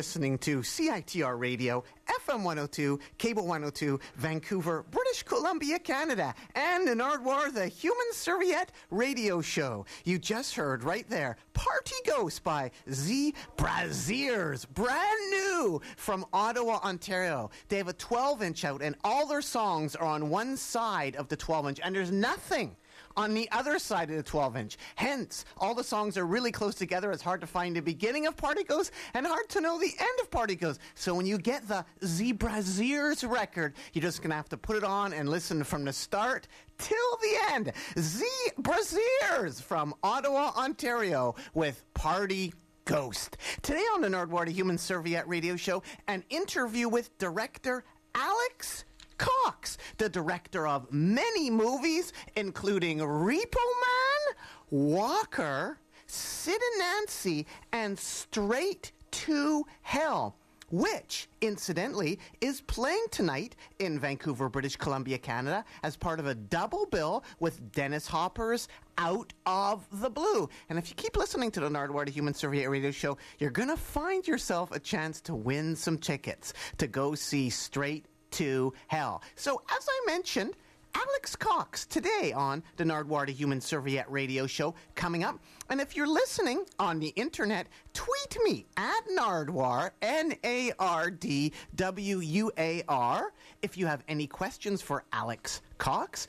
[0.00, 1.84] Listening to CITR Radio,
[2.26, 9.42] FM 102, Cable 102, Vancouver, British Columbia, Canada, and in Nardwuar, the Human Serviette Radio
[9.42, 9.84] Show.
[10.06, 17.50] You just heard right there, Party Ghost by Z Braziers, brand new from Ottawa, Ontario.
[17.68, 21.28] They have a 12 inch out, and all their songs are on one side of
[21.28, 22.74] the 12 inch, and there's nothing
[23.16, 24.78] on the other side of the 12 inch.
[24.96, 27.10] Hence, all the songs are really close together.
[27.12, 30.20] It's hard to find the beginning of Party Ghost and hard to know the end
[30.20, 30.80] of Party Ghost.
[30.94, 34.76] So when you get the Z Braziers record, you're just going to have to put
[34.76, 37.72] it on and listen from the start till the end.
[37.98, 38.24] Z
[38.58, 42.52] Braziers from Ottawa, Ontario with Party
[42.84, 43.36] Ghost.
[43.62, 47.84] Today on the Nardwuar Human Serviette radio show, an interview with director
[48.14, 48.84] Alex
[49.20, 54.36] Cox, the director of many movies, including Repo Man,
[54.70, 60.36] Walker, Sid and Nancy, and Straight to Hell
[60.70, 66.86] which, incidentally, is playing tonight in Vancouver, British Columbia, Canada, as part of a double
[66.86, 70.48] bill with Dennis Hopper's Out of the Blue.
[70.68, 73.68] And if you keep listening to the Nardwuar the Human Serviette radio show, you're going
[73.68, 79.22] to find yourself a chance to win some tickets to go see Straight to hell.
[79.36, 80.54] So, as I mentioned,
[80.94, 85.38] Alex Cox today on the Nardwuar the Human Serviette radio show coming up.
[85.68, 91.52] And if you're listening on the internet, tweet me at Nardwuar, N A R D
[91.76, 93.32] W U A R,
[93.62, 96.26] if you have any questions for Alex Cox.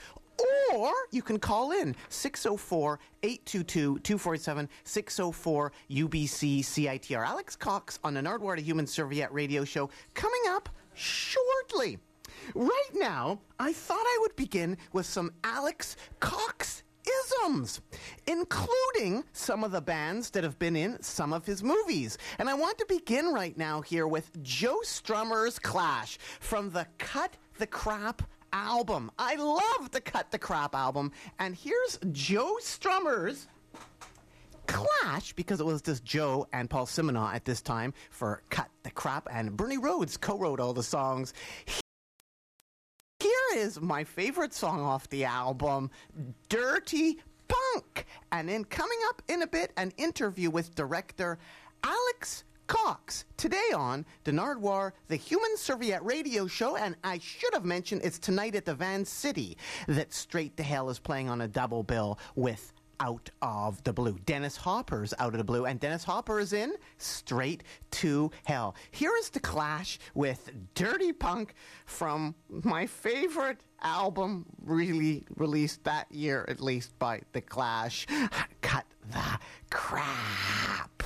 [0.73, 7.27] Or you can call in 604 822 247 604 UBC CITR.
[7.27, 11.99] Alex Cox on the Nardwuar the Human Serviette radio show coming up shortly.
[12.55, 17.81] Right now, I thought I would begin with some Alex Cox isms,
[18.27, 22.17] including some of the bands that have been in some of his movies.
[22.39, 27.37] And I want to begin right now here with Joe Strummer's Clash from the Cut
[27.57, 28.23] the Crap
[28.53, 29.11] album.
[29.17, 31.11] I love the Cut the Crap album.
[31.39, 33.47] And here's Joe Strummer's
[34.67, 38.91] Clash, because it was just Joe and Paul Simonon at this time for Cut the
[38.91, 41.33] Crap, and Bernie Rhodes co wrote all the songs.
[43.19, 45.91] Here is my favorite song off the album,
[46.49, 48.05] Dirty Punk.
[48.31, 51.37] And then coming up in a bit, an interview with director
[51.83, 56.77] Alex Cox today on the Nardwuar, the Human Serviette radio show.
[56.77, 59.57] And I should have mentioned it's tonight at the Vancity
[59.87, 64.17] that Straight to Hell is playing on a double bill with out of the blue.
[64.25, 68.75] Dennis Hopper's out of the blue, and Dennis Hopper is in Straight to Hell.
[68.91, 71.55] Here is the clash with Dirty Punk
[71.85, 78.05] from my favorite album, really released that year, at least by The Clash.
[78.61, 79.39] Cut the
[79.71, 81.03] crap.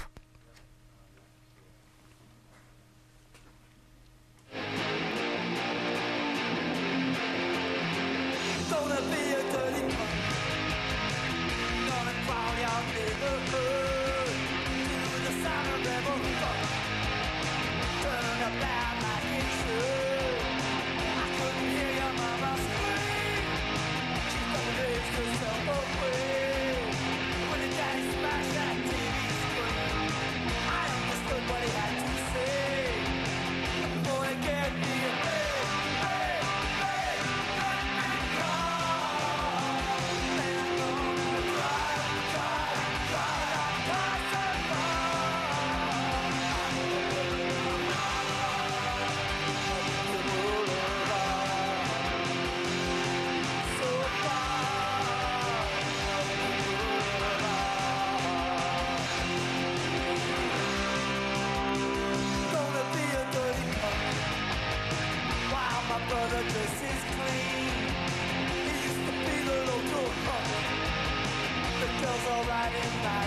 [73.04, 73.26] By.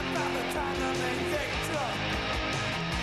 [0.00, 1.12] About the time the
[1.68, 2.00] drunk,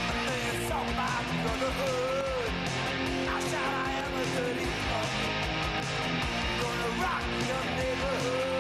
[0.10, 2.52] and they assault my brotherhood.
[3.30, 3.40] I.
[6.62, 8.57] Gonna rock your neighborhood.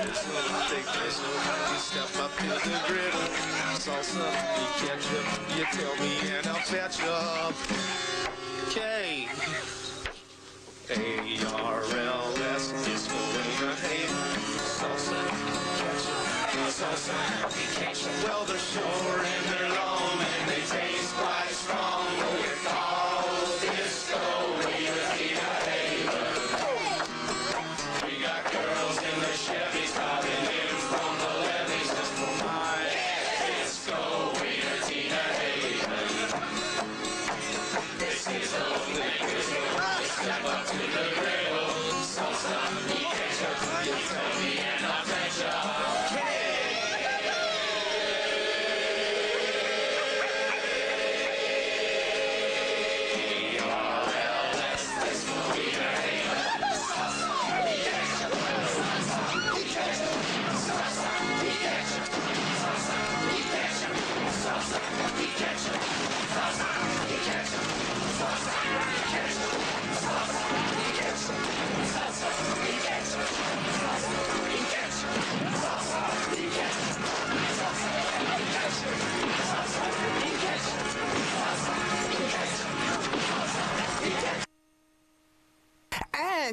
[0.00, 3.28] Slowly take place, nobody step up to the griddle.
[3.76, 4.24] Salsa,
[4.56, 5.28] you catch up,
[5.58, 7.54] you tell me and I'll fetch up.
[8.68, 9.28] Okay.
[10.88, 14.08] A-R-L-S is going to hate.
[14.80, 15.20] Salsa,
[15.76, 21.89] ketchup, catch up Well, they're short and they're long and they taste quite strong.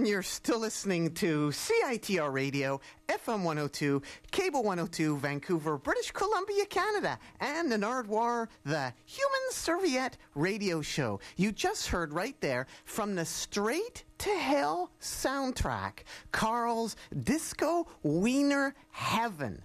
[0.06, 4.02] You're still listening to CITR Radio, FM 102,
[4.32, 11.20] Cable 102, Vancouver, British Columbia, Canada, and the Nardwuar, the Human Serviette Radio Show.
[11.36, 19.62] You just heard right there from the Straight to Hell soundtrack, Carl's Disco Wiener Heaven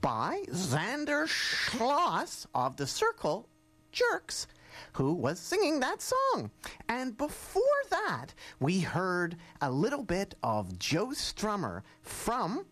[0.00, 3.48] by Zander Schloss of the Circle
[3.92, 4.48] Jerks
[4.92, 6.50] who was singing that song.
[6.88, 12.66] And before that, we heard a little bit of Joe Strummer from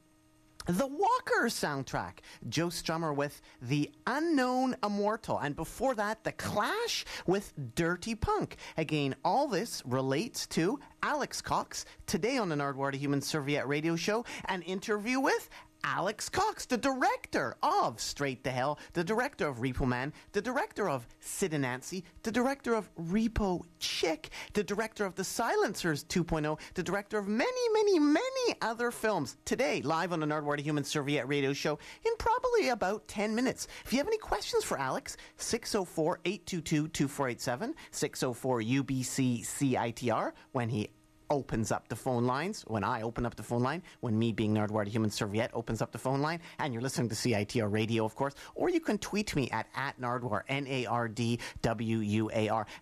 [0.67, 2.19] the Walker soundtrack.
[2.49, 5.39] Joe Strummer with The Unknown Immortal.
[5.39, 8.57] And before that, The Clash with Dirty Punk.
[8.77, 11.85] Again, all this relates to Alex Cox.
[12.07, 15.49] Today on the Nardwuar the Human Serviette radio show, an interview with
[15.87, 20.89] Alex Cox, the director of Straight to Hell, the director of Repo Man, the director
[20.89, 26.59] of Sid and Nancy, the director of Repo Chick, the director of The Searchers 2.0,
[26.75, 29.37] the director of many, many, many other films.
[29.45, 33.69] Today, live on the Nardwuar the Human Serviette radio show in probably about 10 minutes.
[33.85, 40.91] If you have any questions for Alex, 604 822 2487, 604 UBC CITR, when he
[41.31, 44.55] opens up the phone lines, when I open up the phone line, when me being
[44.55, 48.05] Nardwuar the Human Serviette opens up the phone line, and you're listening to CITR radio,
[48.05, 51.47] of course, or you can tweet me at, at Nardwuar, N-A-R-D-W-U-A-R.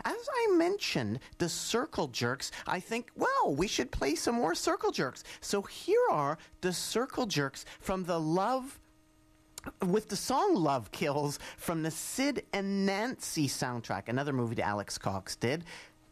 [0.05, 4.93] As I mentioned, the Circle Jerks, I think, well, we should play some more Circle
[4.93, 5.25] Jerks.
[5.41, 8.79] So here are the Circle Jerks from the Love
[9.87, 14.99] with the song Love Kills from the Sid and Nancy soundtrack, another movie that Alex
[14.99, 15.65] Cox did.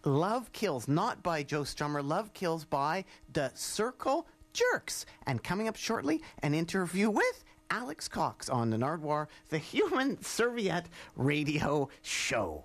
[0.05, 5.07] Love Kills, not by Joe Strummer, Love Kills by the Circle Jerks.
[5.27, 10.89] And coming up shortly, an interview with Alex Cox on the Nardwuar, the Human Serviette
[11.17, 12.65] Radio Show.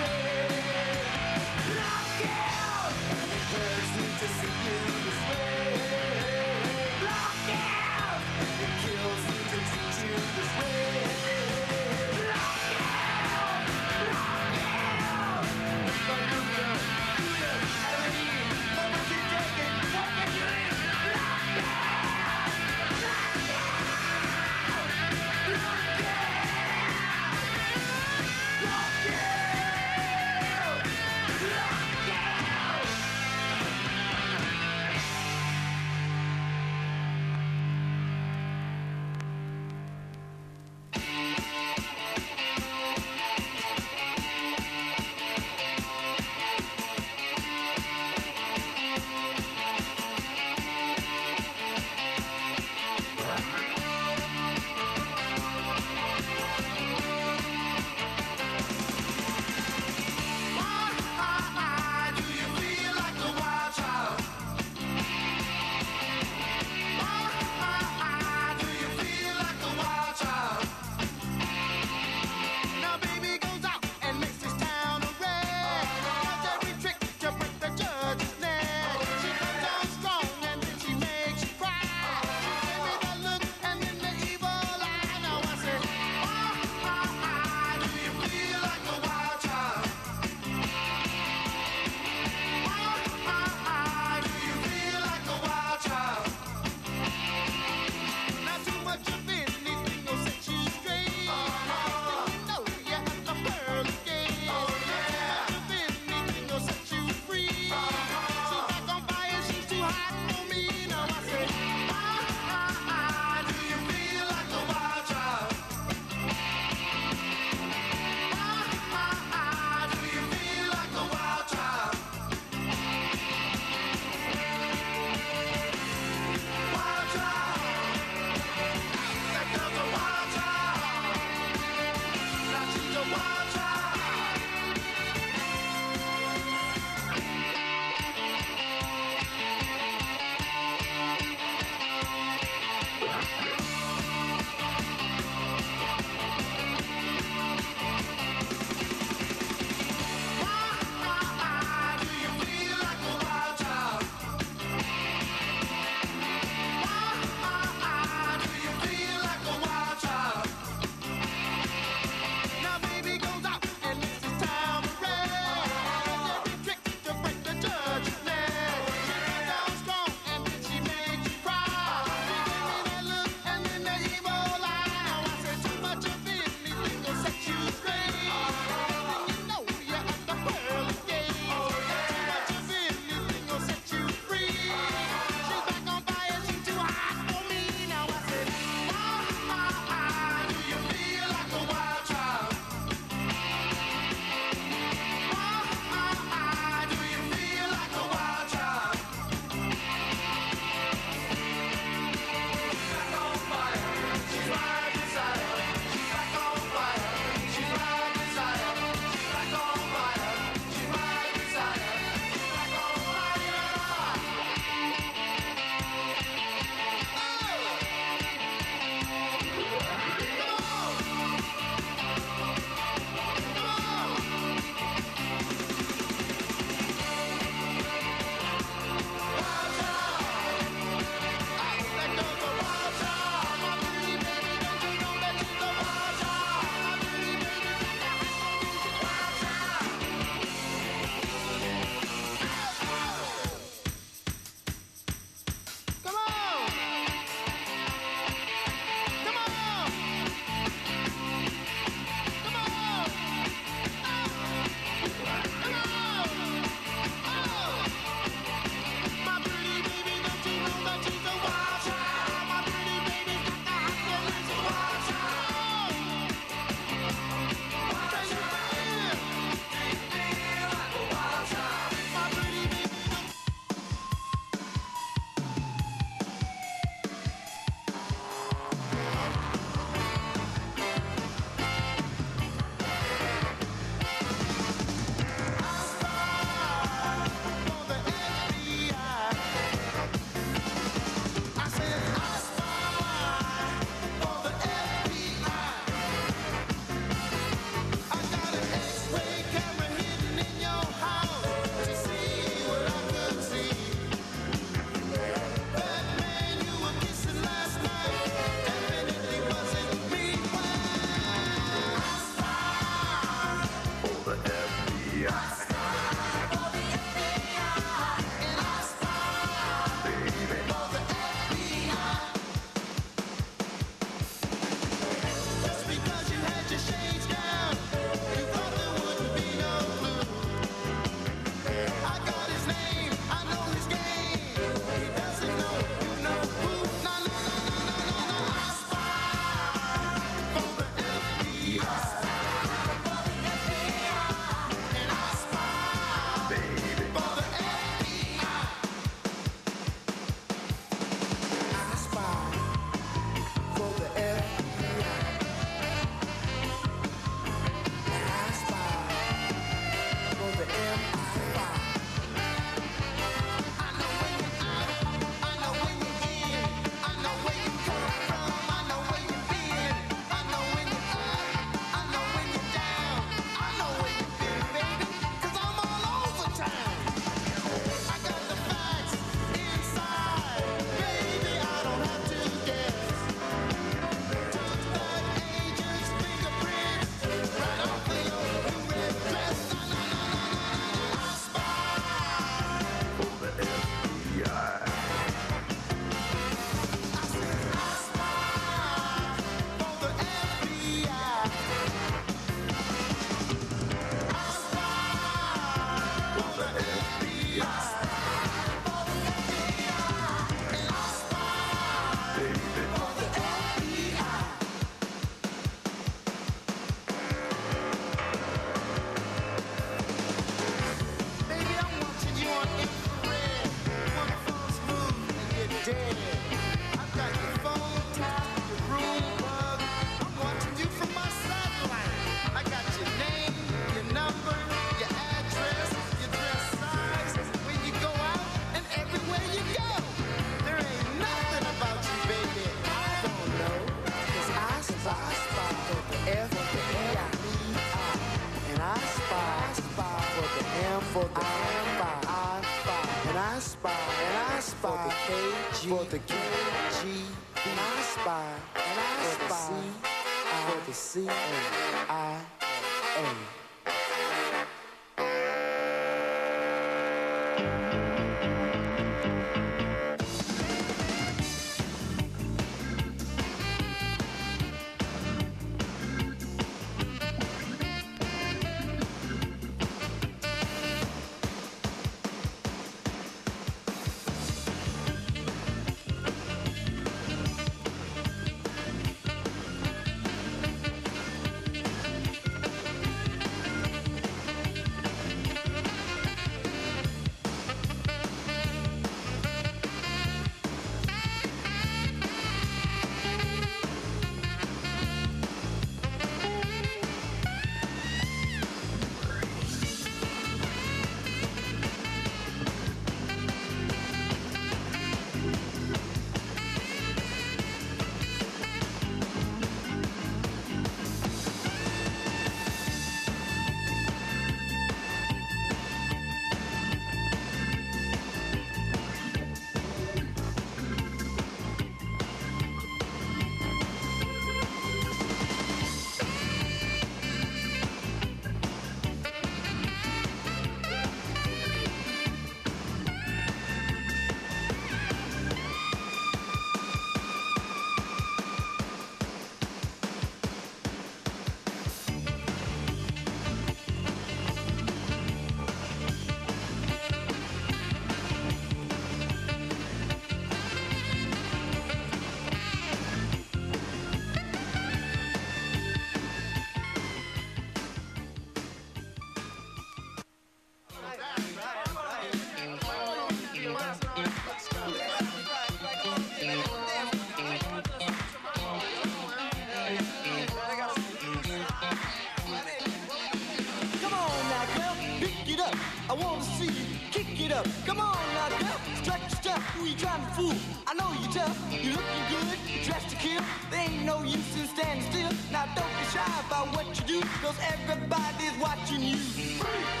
[592.83, 593.41] dressed to kill.
[593.69, 595.31] There ain't no use in standing still.
[595.51, 600.00] Now don't be shy about what you do, cause everybody's watching you.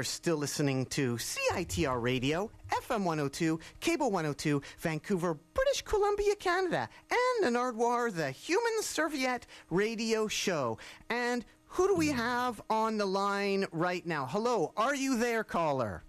[0.00, 7.44] you're still listening to CITR Radio, FM 102, Cable 102, Vancouver, British Columbia, Canada, and
[7.44, 10.78] the Nardwuar, the Human Serviette Radio Show.
[11.10, 12.16] And who do we hmm.
[12.16, 14.24] have on the line right now?
[14.24, 16.02] Hello, are you there, caller?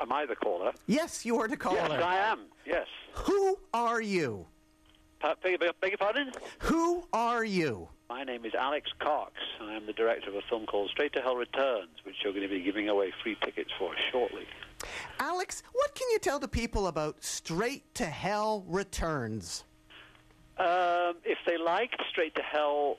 [0.00, 0.70] Am I the caller?
[0.86, 1.88] Yes, you are the caller.
[1.88, 2.42] Yes, I am.
[2.64, 2.86] Yes.
[3.14, 4.46] Who are you?
[5.18, 6.30] Pa- beg, beg your pardon?
[6.60, 7.88] Who are you?
[8.10, 9.32] My name is Alex Cox.
[9.60, 12.48] I am the director of a film called Straight to Hell Returns, which you're going
[12.48, 14.46] to be giving away free tickets for shortly.
[15.20, 19.64] Alex, what can you tell the people about Straight to Hell Returns?
[20.56, 22.96] Um, if they liked Straight to Hell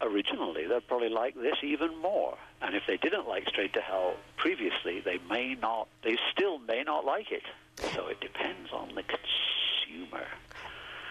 [0.00, 2.36] originally, they'll probably like this even more.
[2.60, 5.86] And if they didn't like Straight to Hell previously, they may not.
[6.02, 7.44] They still may not like it.
[7.94, 10.26] So it depends on the consumer.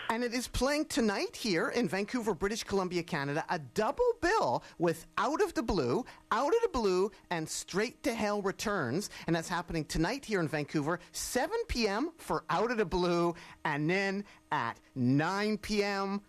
[0.09, 5.05] And it is playing tonight here in Vancouver, British Columbia, Canada, a double bill with
[5.17, 9.09] Out of the Blue, Out of the Blue, and Straight to Hell Returns.
[9.27, 12.11] And that's happening tonight here in Vancouver, 7 p.m.
[12.17, 16.21] for Out of the Blue, and then at 9 p.m.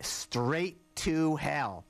[0.00, 1.84] Straight to Hell.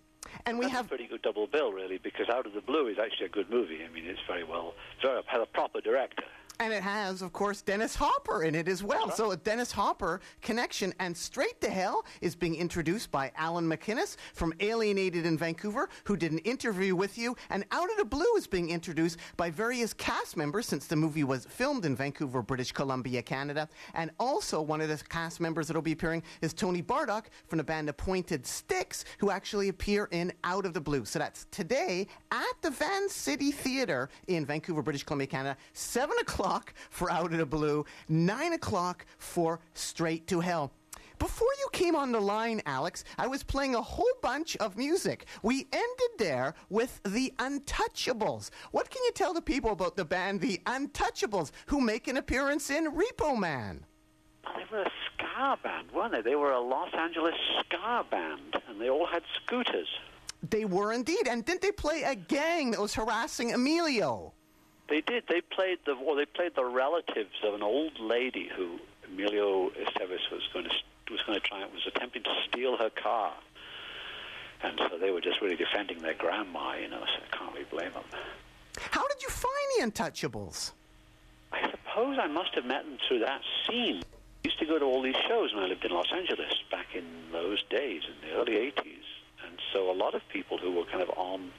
[0.46, 2.86] And we That's have a pretty good double bill, really, because Out of the Blue
[2.86, 3.80] is actually a good movie.
[3.84, 6.22] I mean, it's very well, it's very, has a proper director.
[6.62, 9.10] And it has, of course, Dennis Hopper in it as well.
[9.10, 10.94] So a Dennis Hopper connection.
[11.00, 16.16] And Straight to Hell is being introduced by Alan McInnes from Alienated in Vancouver, who
[16.16, 17.34] did an interview with you.
[17.50, 21.24] And Out of the Blue is being introduced by various cast members since the movie
[21.24, 23.68] was filmed in Vancouver, British Columbia, Canada.
[23.94, 27.58] And also one of the cast members that will be appearing is Tony Bardach from
[27.58, 31.04] the band Appointed Sticks, who actually appear in Out of the Blue.
[31.06, 35.56] So that's today at the Vancity Theatre in Vancouver, British Columbia, Canada.
[35.72, 36.51] 7 o'clock
[36.90, 40.72] for Out of the Blue, 9 o'clock for Straight to Hell.
[41.18, 45.26] Before you came on the line, Alex, I was playing a whole bunch of music.
[45.42, 48.50] We ended there with the Untouchables.
[48.72, 52.70] What can you tell the people about the band The Untouchables, who make an appearance
[52.70, 53.86] in Repo Man?
[54.42, 56.22] They were a ska band, weren't they?
[56.22, 59.88] They were a Los Angeles ska band, and they all had scooters.
[60.50, 61.28] They were indeed.
[61.28, 64.34] And didn't they play a gang that was harassing Emilio?
[64.92, 65.24] They did.
[65.26, 66.16] They played the well.
[66.16, 68.78] They played the relatives of an old lady who
[69.08, 73.32] Emilio Estevez was going to was going to try was attempting to steal her car,
[74.62, 76.74] and so they were just really defending their grandma.
[76.74, 78.04] You know, so I can't really blame them.
[78.90, 80.72] How did you find the Untouchables?
[81.52, 84.02] I suppose I must have met them through that scene.
[84.04, 86.94] I used to go to all these shows when I lived in Los Angeles back
[86.94, 89.08] in those days, in the early 80s.
[89.46, 91.50] And so a lot of people who were kind of on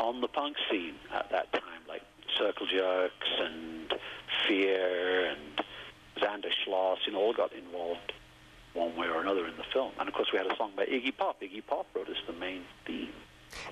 [0.00, 2.02] on the punk scene at that time, like
[2.38, 3.94] Circle Jerks and
[4.48, 5.64] Fear and
[6.18, 8.12] Zander Schloss, you know, all got involved
[8.72, 9.92] one way or another in the film.
[9.98, 11.40] And of course, we had a song by Iggy Pop.
[11.42, 13.10] Iggy Pop wrote us the main theme.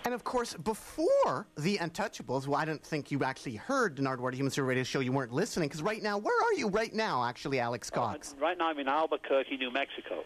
[0.05, 4.35] And of course, before the Untouchables, well, I don't think you actually heard the Nardwuar
[4.35, 5.01] Human Serviette Radio Show.
[5.01, 8.35] You weren't listening because right now, where are you right now, actually, Alex oh, Cox?
[8.41, 10.25] Right now, I'm in Albuquerque, New Mexico,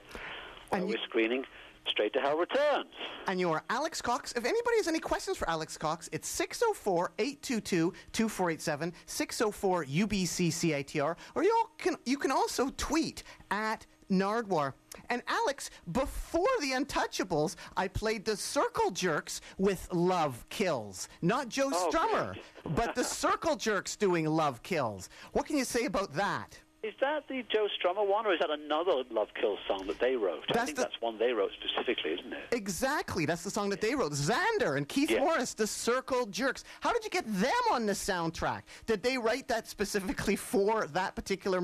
[0.73, 1.45] And you- we're screening
[1.89, 2.87] Straight to Hell Returns.
[3.27, 4.33] And you are Alex Cox.
[4.33, 11.43] If anybody has any questions for Alex Cox, it's 604 822 2487, 604 UBCCITR, or
[11.45, 14.73] you can, you can also tweet at Nardwuar.
[15.11, 21.09] And Alex, before the Untouchables, I played the Circle Jerks with Love Kills.
[21.21, 22.37] Not Joe Oh, Strummer,
[22.77, 25.09] but the Circle Jerks doing Love Kills.
[25.33, 26.59] What can you say about that?
[26.83, 30.17] Is that the Joe Strummer one, or is that another Love Kill song that they
[30.17, 30.43] wrote?
[30.51, 32.43] I think the- that's one they wrote specifically, isn't it?
[32.51, 33.25] Exactly.
[33.25, 34.11] That's the song that they wrote.
[34.13, 35.21] Zander and Keith Yeah.
[35.21, 36.65] Morris, the Circle Jerks.
[36.81, 38.63] How did you get them on the soundtrack?
[38.87, 41.61] Did they write that specifically for that particular?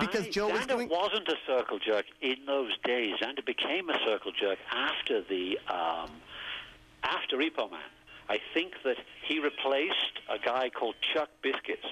[0.00, 0.88] Because I- Joe was Zander doing.
[0.88, 3.16] wasn't a circle jerk in those days.
[3.20, 6.10] Zander became a circle jerk after the um,
[7.02, 7.80] after Repo Man.
[8.30, 11.84] I think that he replaced a guy called Chuck Biscuits.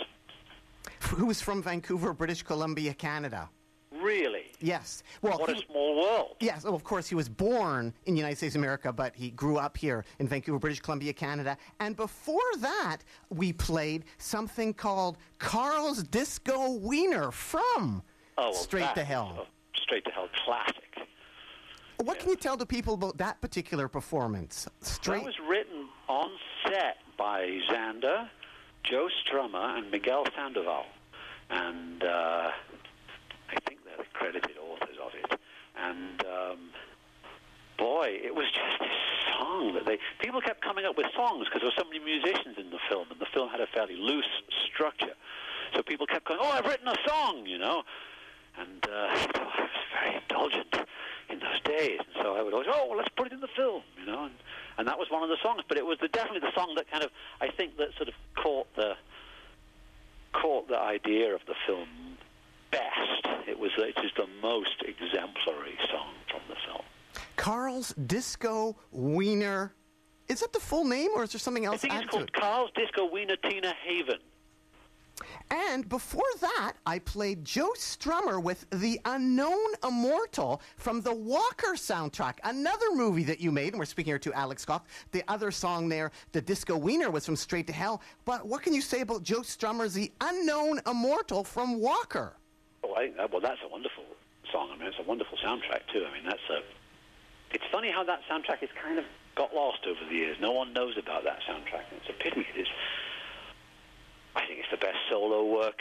[1.16, 3.50] Who was from Vancouver, British Columbia, Canada?
[3.90, 4.46] Really?
[4.60, 5.02] Yes.
[5.20, 6.36] Well, What he- a small world.
[6.40, 9.30] Yes, oh, of course, he was born in the United States of America, but he
[9.30, 11.56] grew up here in Vancouver, British Columbia, Canada.
[11.80, 12.98] And before that,
[13.28, 18.02] we played something called Carl's Disco Wiener from
[18.38, 19.46] Oh, well, Straight to Hell.
[19.82, 20.78] Straight to Hell classic.
[21.98, 24.66] What can you tell the people about that particular performance?
[24.80, 25.18] Straight.
[25.18, 26.30] That was written on
[26.66, 28.28] set by Zander,
[28.82, 30.86] Joe Strummer, and Miguel Sandoval.
[31.52, 32.50] And uh,
[33.50, 35.38] I think they're the credited authors of it.
[35.76, 36.58] And um,
[37.76, 39.98] boy, it was just this song that they.
[40.18, 43.06] People kept coming up with songs because there were so many musicians in the film,
[43.10, 44.32] and the film had a fairly loose
[44.72, 45.14] structure.
[45.74, 47.82] So people kept going, "Oh, I've written a song," you know.
[48.58, 50.74] And uh, I was very indulgent
[51.28, 53.52] in those days, and so I would always, "Oh, well, let's put it in the
[53.56, 54.24] film," you know.
[54.24, 54.34] And,
[54.78, 55.62] and that was one of the songs.
[55.68, 58.14] But it was the, definitely the song that kind of, I think, that sort of
[58.36, 58.94] caught the
[60.32, 61.88] caught the idea of the film
[62.70, 63.48] best.
[63.48, 66.82] It was it is the most exemplary song from the film.
[67.36, 69.72] Carl's Disco Wiener.
[70.28, 72.32] Is that the full name, or is there something I else think it's called it?
[72.32, 74.18] Carl's Disco Wiener Tina Haven.
[75.50, 82.38] And before that, I played Joe Strummer with The Unknown Immortal from the Walker soundtrack,
[82.44, 83.72] another movie that you made.
[83.72, 84.90] And we're speaking here to Alex Cox.
[85.12, 88.02] The other song there, The Disco Wiener, was from Straight to Hell.
[88.24, 92.34] But what can you say about Joe Strummer's The Unknown Immortal from Walker?
[92.82, 94.04] Oh, I, uh, well, that's a wonderful
[94.50, 94.70] song.
[94.72, 96.04] I mean, it's a wonderful soundtrack too.
[96.08, 96.62] I mean, that's a.
[97.54, 99.04] It's funny how that soundtrack has kind of
[99.36, 100.36] got lost over the years.
[100.40, 102.46] No one knows about that soundtrack, it's a pity.
[102.54, 102.68] It is.
[104.34, 105.80] I think it's the best solo work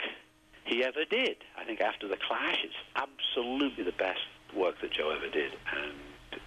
[0.64, 1.36] he ever did.
[1.58, 4.20] I think after the Clash, it's absolutely the best
[4.54, 6.40] work that Joe ever did, and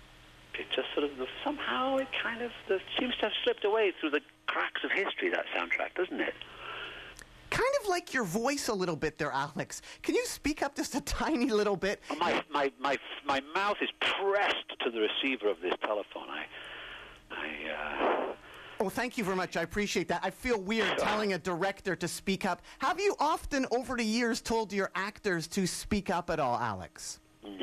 [0.54, 1.12] it just sort of
[1.44, 5.30] somehow it kind of the, seems to have slipped away through the cracks of history.
[5.30, 6.34] That soundtrack, doesn't it?
[7.50, 9.82] Kind of like your voice a little bit there, Alex.
[10.02, 12.02] Can you speak up just a tiny little bit?
[12.20, 16.30] My my my my mouth is pressed to the receiver of this telephone.
[16.30, 16.46] I
[17.32, 17.72] I.
[17.72, 18.25] Uh,
[18.80, 19.56] Oh, thank you very much.
[19.56, 20.22] I appreciate that.
[20.24, 22.62] I feel weird telling a director to speak up.
[22.80, 27.20] Have you often, over the years, told your actors to speak up at all, Alex?
[27.44, 27.58] No.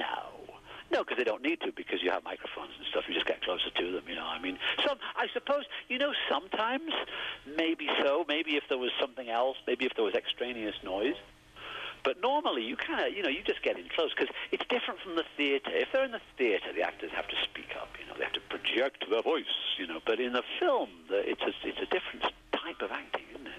[0.91, 3.05] No, because they don't need to, because you have microphones and stuff.
[3.09, 4.27] You just get closer to them, you know.
[4.27, 6.91] I mean, some, I suppose, you know, sometimes,
[7.57, 8.25] maybe so.
[8.27, 11.15] Maybe if there was something else, maybe if there was extraneous noise.
[12.05, 15.01] But normally, you kind of, you know, you just get in close because it's different
[15.01, 15.71] from the theatre.
[15.73, 17.89] If they're in the theatre, the actors have to speak up.
[18.01, 19.45] You know, they have to project their voice.
[19.79, 23.47] You know, but in the film, it's a, it's a different type of acting, isn't
[23.47, 23.53] it?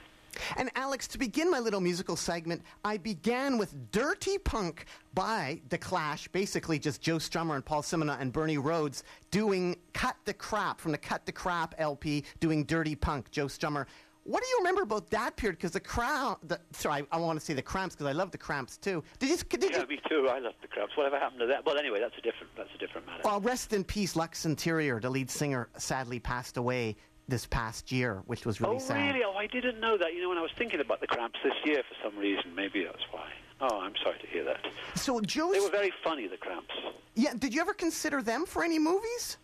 [0.58, 5.78] And Alex, to begin my little musical segment, I began with Dirty Punk by The
[5.78, 10.80] Clash, basically just Joe Strummer and Paul Simonon and Bernie Rhodes doing Cut the Crap
[10.80, 13.86] from the Cut the Crap LP, doing Dirty Punk, Joe Strummer.
[14.26, 15.58] What do you remember about that period?
[15.58, 18.32] Because the crown, the, sorry, I, I want to say the Cramps because I love
[18.32, 19.04] the Cramps too.
[19.20, 19.38] Did you?
[19.38, 20.30] Did Yeah, you me too.
[20.30, 20.96] I love the Cramps.
[20.96, 21.66] Whatever happened to that?
[21.66, 23.22] Well, anyway, that's a different that's a different matter.
[23.26, 26.96] well, rest in peace, Lux Interior, the lead singer, sadly passed away
[27.28, 29.08] this past year, which was really oh, sad.
[29.14, 29.26] really?
[29.26, 30.14] Oh, I didn't know that.
[30.14, 32.84] You know, when I was thinking about the Cramps this year for some reason, maybe
[32.86, 33.28] that's why.
[33.62, 34.66] Oh, I'm sorry to hear that.
[34.96, 36.74] So Joe, They were very funny, the Cramps.
[37.16, 39.38] yeah, did you ever consider them for any movies?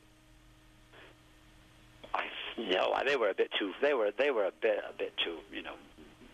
[2.67, 3.71] No, they were a bit too.
[3.81, 5.37] They were they were a bit a bit too.
[5.53, 5.73] You know,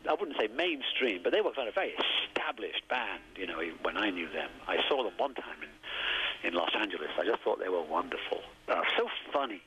[0.10, 1.94] I wouldn't say mainstream, but they were kind of a very
[2.30, 3.22] established band.
[3.36, 7.10] You know, when I knew them, I saw them one time in in Los Angeles.
[7.20, 8.42] I just thought they were wonderful.
[8.68, 9.62] Uh, so funny,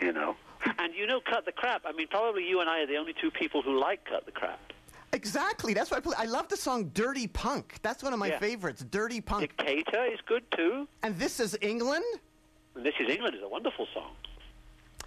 [0.00, 0.36] you know.
[0.78, 1.82] And you know, Cut the Crap.
[1.84, 4.32] I mean, probably you and I are the only two people who like Cut the
[4.32, 4.72] Crap.
[5.12, 5.74] Exactly.
[5.74, 6.14] That's why I play.
[6.18, 8.38] I love the song "Dirty Punk." That's one of my Yeah.
[8.38, 8.84] favorites.
[8.90, 10.88] "Dirty Punk." Dictator is good too.
[11.02, 12.04] And this is England.
[12.74, 14.16] And This Is England is a wonderful song.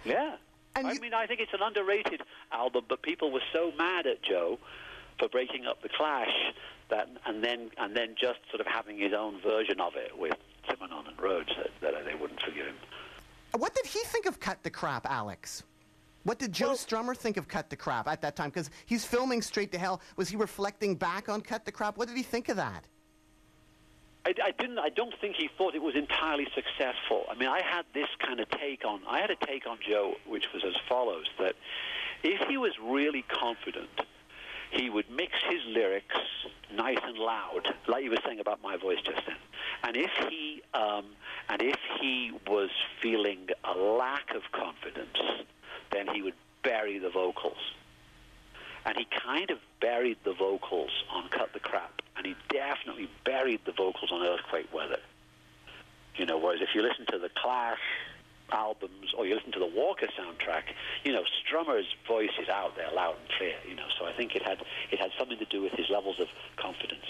[0.04, 0.36] Yeah.
[0.78, 2.22] And I you- mean, I think it's an underrated
[2.52, 4.58] album, but people were so mad at Joe
[5.18, 6.30] for breaking up the Clash
[6.88, 10.34] that, and then and then just sort of having his own version of it with
[10.68, 12.76] Simonon and Rhodes that, that they wouldn't forgive him.
[13.56, 15.64] What did he think of "Cut the Crap," Alex?
[16.24, 18.50] What did Joe Well- Strummer think of "Cut the Crap" at that time?
[18.50, 21.96] Because he's filming "Straight to Hell." Was he reflecting back on "Cut the Crap"?
[21.96, 22.84] What did he think of that?
[24.24, 24.78] I, I didn't.
[24.78, 27.24] I don't think he thought it was entirely successful.
[27.30, 29.00] I mean, I had this kind of take on.
[29.08, 31.54] I had a take on Joe, which was as follows: that
[32.22, 33.88] if he was really confident,
[34.70, 36.16] he would mix his lyrics
[36.74, 39.36] nice and loud, like you were saying about my voice just then.
[39.82, 41.06] And if he um,
[41.48, 45.18] and if he was feeling a lack of confidence,
[45.90, 47.56] then he would bury the vocals
[48.88, 53.60] and he kind of buried the vocals on Cut the Crap, and he definitely buried
[53.66, 54.98] the vocals on Earthquake Weather.
[56.16, 57.78] You know, whereas if you listen to the Clash
[58.50, 60.72] albums or you listen to the Walker soundtrack,
[61.04, 64.34] you know, Strummer's voice is out there loud and clear, you know, so I think
[64.34, 64.58] it had
[64.90, 67.04] it had something to do with his levels of confidence.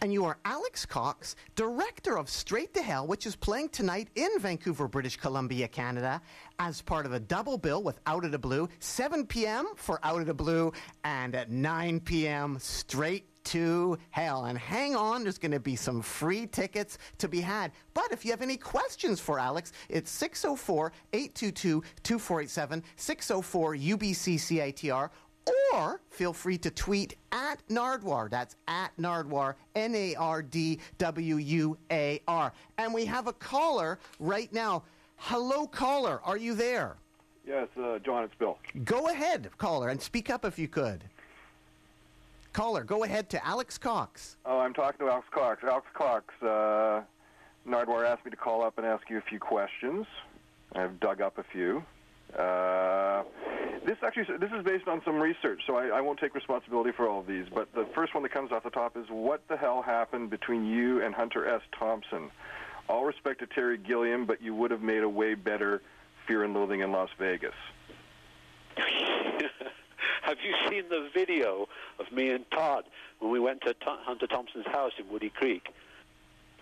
[0.00, 4.30] And you are Alex Cox, director of Straight to Hell, which is playing tonight in
[4.38, 6.20] Vancouver, British Columbia, Canada,
[6.58, 8.68] as part of a double bill with Out of the Blue.
[8.78, 9.66] 7 p.m.
[9.76, 10.72] for Out of the Blue,
[11.04, 12.58] and at 9 p.m.
[12.60, 14.44] Straight to Hell.
[14.44, 17.72] And hang on, there's going to be some free tickets to be had.
[17.94, 25.10] But if you have any questions for Alex, it's 604 822 2487, 604 UBCCITR,
[25.72, 28.30] or feel free to tweet at Nardwuar.
[28.30, 32.52] That's at Nardwuar, N A R D W U A R.
[32.78, 34.82] And we have a caller right now.
[35.16, 36.20] Hello, caller.
[36.24, 36.96] Are you there?
[37.46, 38.58] Yes, uh, John, it's Bill.
[38.84, 41.04] Go ahead, caller, and speak up if you could.
[42.52, 44.36] Caller, go ahead to Alex Cox.
[44.44, 45.62] Oh, I'm talking to Alex Cox.
[45.62, 47.02] Alex Cox, uh,
[47.66, 50.06] Nardwuar asked me to call up and ask you a few questions.
[50.74, 51.82] I've dug up a few.
[52.36, 53.22] Uh,
[53.84, 57.08] this actually this is based on some research, so I, I won't take responsibility for
[57.08, 57.46] all of these.
[57.52, 60.66] But the first one that comes off the top is what the hell happened between
[60.66, 61.62] you and Hunter S.
[61.78, 62.30] Thompson?
[62.88, 65.80] All respect to Terry Gilliam, but you would have made a way better
[66.26, 67.54] Fear and Loathing in Las Vegas.
[70.22, 71.68] have you seen the video
[71.98, 72.84] of me and Todd
[73.18, 75.68] when we went to Hunter Thompson's house in Woody Creek?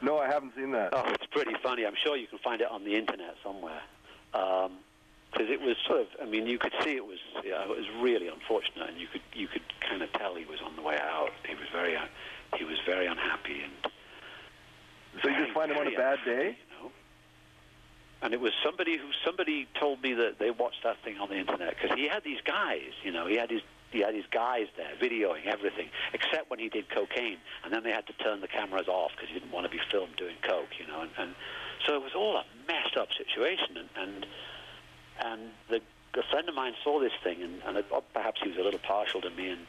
[0.00, 0.90] No, I haven't seen that.
[0.92, 1.84] Oh, it's pretty funny.
[1.84, 3.80] I'm sure you can find it on the internet somewhere.
[4.32, 4.78] Um,
[5.32, 7.84] Because it was sort of, I mean, you could see it was, yeah, it was
[8.00, 10.96] really unfortunate, and you could you could kind of tell he was on the way
[10.96, 11.30] out.
[11.46, 12.06] He was very, uh,
[12.56, 13.92] he was very unhappy, and
[15.22, 16.56] so you just find him on a bad day?
[16.56, 16.90] you know.
[18.22, 21.36] And it was somebody who somebody told me that they watched that thing on the
[21.36, 24.66] internet because he had these guys, you know, he had his he had his guys
[24.76, 28.48] there videoing everything except when he did cocaine, and then they had to turn the
[28.48, 31.34] cameras off because he didn't want to be filmed doing coke, you know, and, and
[31.86, 34.26] so it was all a messed up situation, and and,
[35.24, 35.80] and the
[36.14, 38.80] a friend of mine saw this thing, and, and it, perhaps he was a little
[38.80, 39.60] partial to me and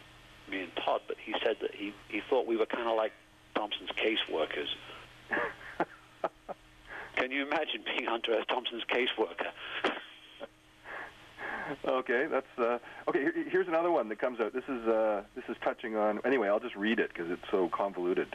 [0.50, 3.12] me and Todd, but he said that he he thought we were kind of like
[3.56, 4.68] Thompson's caseworkers.
[7.16, 8.46] Can you imagine being Hunter S.
[8.48, 9.52] Thompson's caseworker?
[11.86, 13.20] Okay, that's uh, okay.
[13.20, 14.54] Here, here's another one that comes out.
[14.54, 16.20] This is uh, this is touching on.
[16.26, 18.28] Anyway, I'll just read it because it's so convoluted.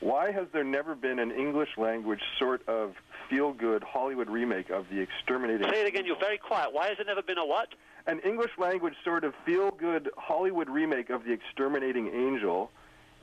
[0.00, 2.94] Why has there never been an English language sort of
[3.28, 5.64] feel-good Hollywood remake of The Exterminating?
[5.66, 6.06] Angel say it again.
[6.06, 6.72] You're very quiet.
[6.72, 7.68] Why has it never been a what?
[8.06, 12.70] An English language sort of feel-good Hollywood remake of The Exterminating Angel,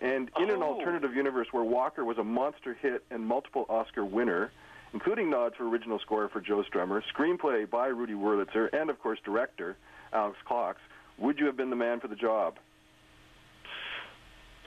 [0.01, 0.73] and in an Oh.
[0.73, 4.51] alternative universe where Walker was a monster hit and multiple Oscar winner,
[4.93, 9.19] including nods for original score for Joe Strummer, screenplay by Rudy Wurlitzer, and of course
[9.23, 9.75] director
[10.13, 10.79] Alex Cox.
[11.17, 12.57] Would you have been the man for the job?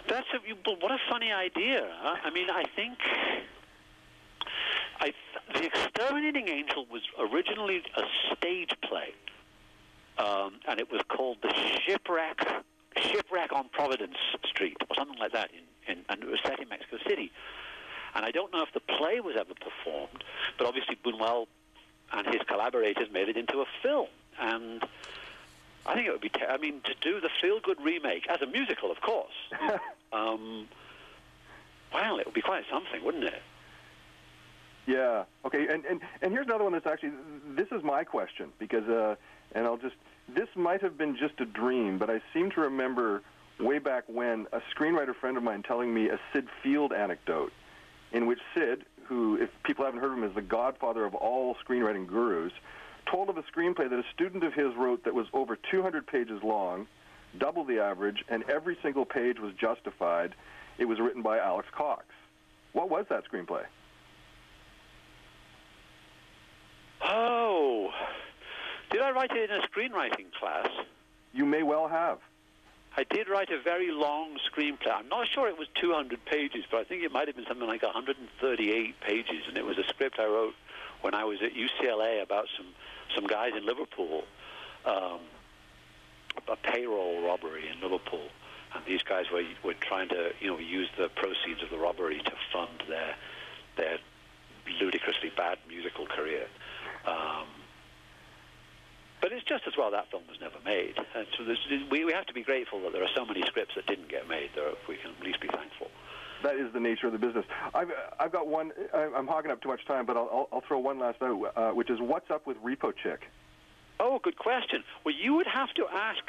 [0.09, 0.39] That's a,
[0.70, 1.86] what a funny idea.
[2.03, 2.99] I mean, I think
[5.01, 5.12] I
[5.55, 8.03] the Exterminating Angel was originally a
[8.36, 9.14] stage play,
[10.18, 11.53] um, and it was called the
[11.86, 12.46] Shipwreck
[12.96, 16.68] Shipwreck on Providence Street or something like that, in, in, and it was set in
[16.68, 17.30] Mexico City.
[18.14, 20.24] And I don't know if the play was ever performed,
[20.57, 21.46] but obviously Buñuel
[22.12, 24.09] and his collaborators made it into a film,
[24.40, 24.84] and.
[25.86, 26.28] I think it would be.
[26.28, 29.32] Te- I mean, to do the feel-good remake as a musical, of course.
[30.12, 30.68] um,
[31.94, 33.40] well, it would be quite something, wouldn't it?
[34.89, 35.24] Yeah.
[35.45, 35.68] Okay.
[35.68, 37.12] And, and and here's another one that's actually
[37.55, 39.16] this is my question because uh,
[39.53, 39.97] and I'll just
[40.34, 43.22] this might have been just a dream, but I seem to remember
[43.61, 47.53] way back when a screenwriter friend of mine telling me a Syd Field anecdote
[48.12, 51.55] in which Syd, who if people haven't heard of him is the godfather of all
[51.57, 52.53] screenwriting gurus,
[53.11, 56.43] told of a screenplay that a student of his wrote that was over 200 pages
[56.43, 56.86] long,
[57.36, 60.34] double the average, and every single page was justified.
[60.78, 62.07] It was written by Alex Cox.
[62.72, 63.64] What was that screenplay?
[67.03, 67.90] Oh,
[68.90, 70.68] did I write it in a screenwriting class?
[71.32, 72.18] You may well have.
[72.96, 74.92] I did write a very long screenplay.
[74.92, 77.66] I'm not sure it was 200 pages, but I think it might have been something
[77.66, 80.55] like 138 pages, and it was a script I wrote
[81.03, 82.66] when I was at UCLA about some
[83.14, 84.24] some guys in Liverpool,
[84.84, 85.20] um,
[86.49, 88.28] a payroll robbery in Liverpool,
[88.74, 92.18] and these guys were were trying to you know use the proceeds of the robbery
[92.18, 93.14] to fund their
[93.76, 93.99] their
[94.80, 96.46] ludicrously bad musical career.
[97.09, 97.46] Um,
[99.20, 100.94] but it's just as well that film was never made.
[101.14, 101.44] And so
[101.90, 104.28] we, we have to be grateful that there are so many scripts that didn't get
[104.28, 104.50] made.
[104.54, 105.88] There, we can at least be thankful.
[106.44, 107.44] That is the nature of the business.
[107.74, 107.90] I've
[108.20, 108.70] I've got one.
[108.94, 111.70] I'm hogging up too much time, but I'll I'll, I'll throw one last out, uh,
[111.70, 113.22] which is what's up with Repo Chick?
[114.00, 114.84] Oh, good question.
[115.04, 116.20] Well, you would have to ask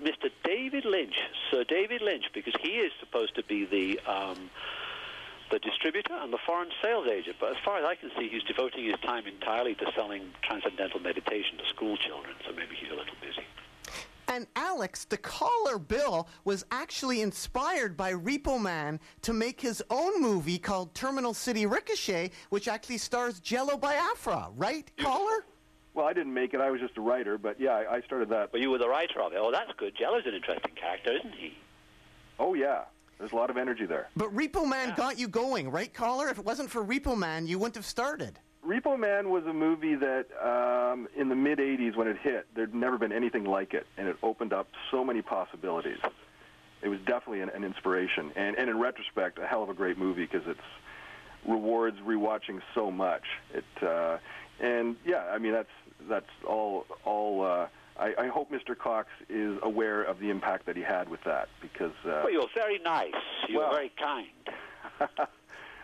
[0.00, 0.30] Mr.
[0.44, 1.16] David Lynch,
[1.50, 4.50] Sir David Lynch, because he is supposed to be the um,
[5.50, 7.36] the distributor and the foreign sales agent.
[7.40, 11.00] But as far as I can see, he's devoting his time entirely to selling transcendental
[11.00, 12.34] meditation to school children.
[12.46, 13.44] So maybe he's a little busy.
[14.28, 20.20] And Alex, the caller Bill, was actually inspired by Repo Man to make his own
[20.20, 25.44] movie called Terminal City Ricochet, which actually stars Jello Biafra, right, caller?
[25.94, 26.60] Well, I didn't make it.
[26.60, 28.52] I was just a writer, but yeah, I, I started that.
[28.52, 29.38] Well, you were the writer of it.
[29.40, 29.94] Oh, that's good.
[29.96, 31.56] Jello's an interesting character, isn't he?
[32.38, 32.82] Oh yeah,
[33.18, 34.08] there's a lot of energy there.
[34.16, 36.28] But Repo Man got you going, right, caller?
[36.28, 38.38] If it wasn't for Repo Man, you wouldn't have started.
[38.66, 42.74] Repo Man was a movie that um, in the mid '80s when it hit, there'd
[42.74, 45.98] never been anything like it, and it opened up so many possibilities.
[46.82, 49.98] It was definitely an, an inspiration, and, and in retrospect, a hell of a great
[49.98, 50.60] movie because it's
[51.46, 53.22] rewards rewatching so much.
[53.54, 54.18] It uh,
[54.60, 55.70] and yeah, I mean that's
[56.08, 57.44] that's all all.
[57.44, 57.66] Uh,
[57.98, 58.76] I, I hope Mr.
[58.76, 62.46] Cox is aware of the impact that he had with that because uh, Well, you're
[62.54, 63.12] very nice.
[63.48, 64.28] You're Well- very kind.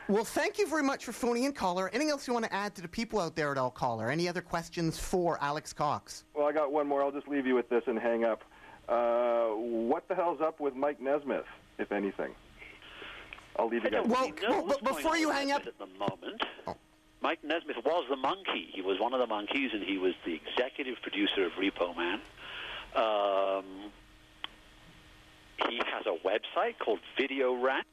[0.09, 1.89] Well, thank you very much for phoning in, caller.
[1.91, 4.11] Anything else you want to add to the people out there at all, caller?
[4.11, 6.25] Any other questions for Alex Cox?
[6.35, 7.03] Well, I got one more.
[7.03, 8.43] I'll just leave you with this and hang up.
[8.89, 11.45] Uh, what the hell's up with Mike Nesmith,
[11.79, 12.33] if anything?
[13.57, 14.03] I'll leave I you guys.
[14.03, 16.43] don't Well, really know well, what's but going before you hang up- at the moment.
[16.67, 16.77] Oh.
[17.23, 18.69] Mike Nesmith was the Monkee.
[18.73, 22.21] He was one of the Monkees, and he was the executive producer of Repo Man.
[22.97, 23.93] Um,
[25.69, 27.85] he has a website called Videoranch,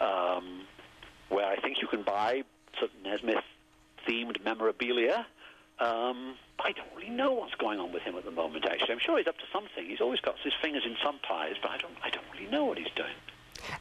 [0.00, 0.62] um,
[1.28, 2.42] where I think you can buy
[2.78, 3.44] sort Nesmith
[4.08, 5.26] themed memorabilia.
[5.78, 8.66] Um, I don't really know what's going on with him at the moment.
[8.66, 9.86] Actually, I'm sure he's up to something.
[9.86, 11.94] He's always got his fingers in some pies, but I don't.
[12.02, 13.14] I don't really know what he's doing.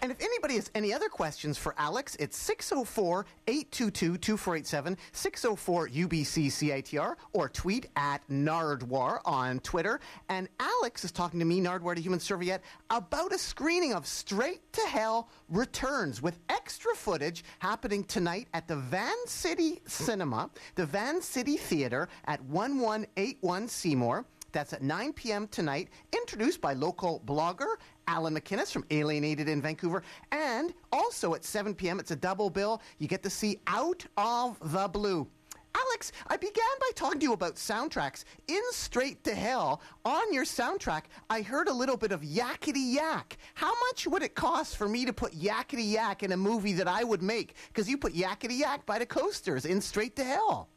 [0.01, 6.47] And if anybody has any other questions for Alex, it's 604 822 2487, 604 UBC
[6.47, 9.99] CITR, or tweet at Nardwuar on Twitter.
[10.29, 14.71] And Alex is talking to me, Nardwuar to Human Serviette, about a screening of Straight
[14.73, 21.57] to Hell Returns with extra footage happening tonight at the Van City Cinema, the Vancity
[21.57, 24.25] Theater at 1181 Seymour.
[24.51, 25.47] That's at 9 p.m.
[25.47, 27.75] tonight, introduced by local blogger
[28.09, 30.01] Alan McInnes from Alienated in Vancouver.
[30.31, 32.81] And also at 7 p.m., it's a double bill.
[32.97, 35.27] You get to see Out of the Blue.
[35.75, 38.23] Alex, I began by talking to you about soundtracks.
[38.47, 43.37] In Straight to Hell, on your soundtrack, I heard a little bit of Yakety Yak.
[43.53, 46.87] How much would it cost for me to put Yakety Yak in a movie that
[46.87, 47.53] I would make?
[47.67, 50.67] Because you put Yakety Yak by the coasters in Straight to Hell.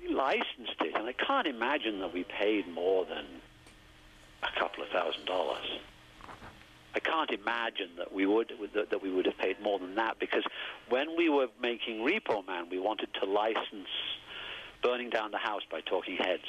[0.00, 3.24] We licensed it, and I can't imagine that we paid more than
[4.44, 5.66] a couple of thousand dollars.
[6.96, 10.44] I can't imagine that we would that, we would have paid more than that because
[10.88, 13.90] when we were making Repo Man, we wanted to license
[14.82, 16.46] "Burning Down the House" by Talking Heads,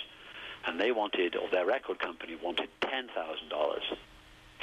[0.65, 3.83] and they wanted, or their record company wanted ten thousand dollars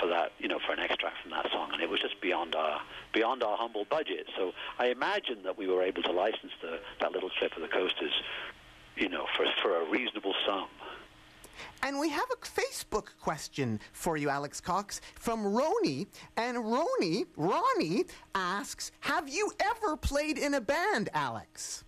[0.00, 2.54] for that, you know, for an extract from that song, and it was just beyond
[2.54, 2.80] our
[3.12, 4.26] beyond our humble budget.
[4.38, 7.68] So I imagine that we were able to license the, that little clip of the
[7.68, 8.12] coasters,
[8.96, 10.68] you know, for for a reasonable sum.
[11.82, 16.06] And we have a Facebook question for you, Alex Cox, from Roni.
[16.36, 21.84] And Roni, Ronnie asks, Have you ever played in a band, Alex?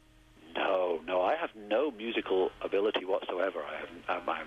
[0.55, 3.61] No, no, I have no musical ability whatsoever.
[3.63, 4.47] I have, I'm, um, I'm,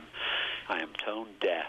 [0.77, 1.67] I am tone deaf.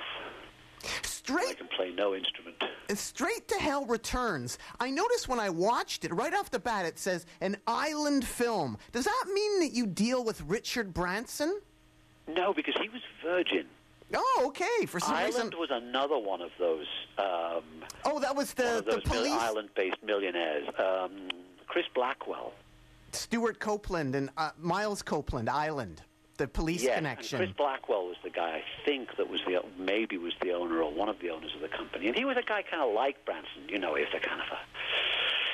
[1.03, 2.57] Straight, I can play no instrument.
[2.95, 4.59] straight to Hell Returns.
[4.81, 8.79] I noticed when I watched it, right off the bat, it says an island film.
[8.93, 11.61] Does that mean that you deal with Richard Branson?
[12.29, 13.67] No, because he was Virgin.
[14.15, 14.87] Oh, okay.
[14.87, 15.59] For some Island reason.
[15.59, 16.87] was another one of those
[17.19, 17.63] um,
[18.05, 19.33] Oh, that was the, the mil- police.
[19.33, 20.67] island-based millionaires.
[20.79, 21.29] Um,
[21.67, 22.53] Chris Blackwell.
[23.13, 26.03] Stewart Copeland and uh, Miles Copeland, Island.
[26.39, 27.39] The police yes, connection.
[27.39, 30.91] Chris Blackwell was the guy I think that was the maybe was the owner or
[30.91, 33.23] one of the owners of the company, and he was a guy kind of like
[33.27, 33.69] Branson.
[33.69, 34.59] You know, he was a kind of a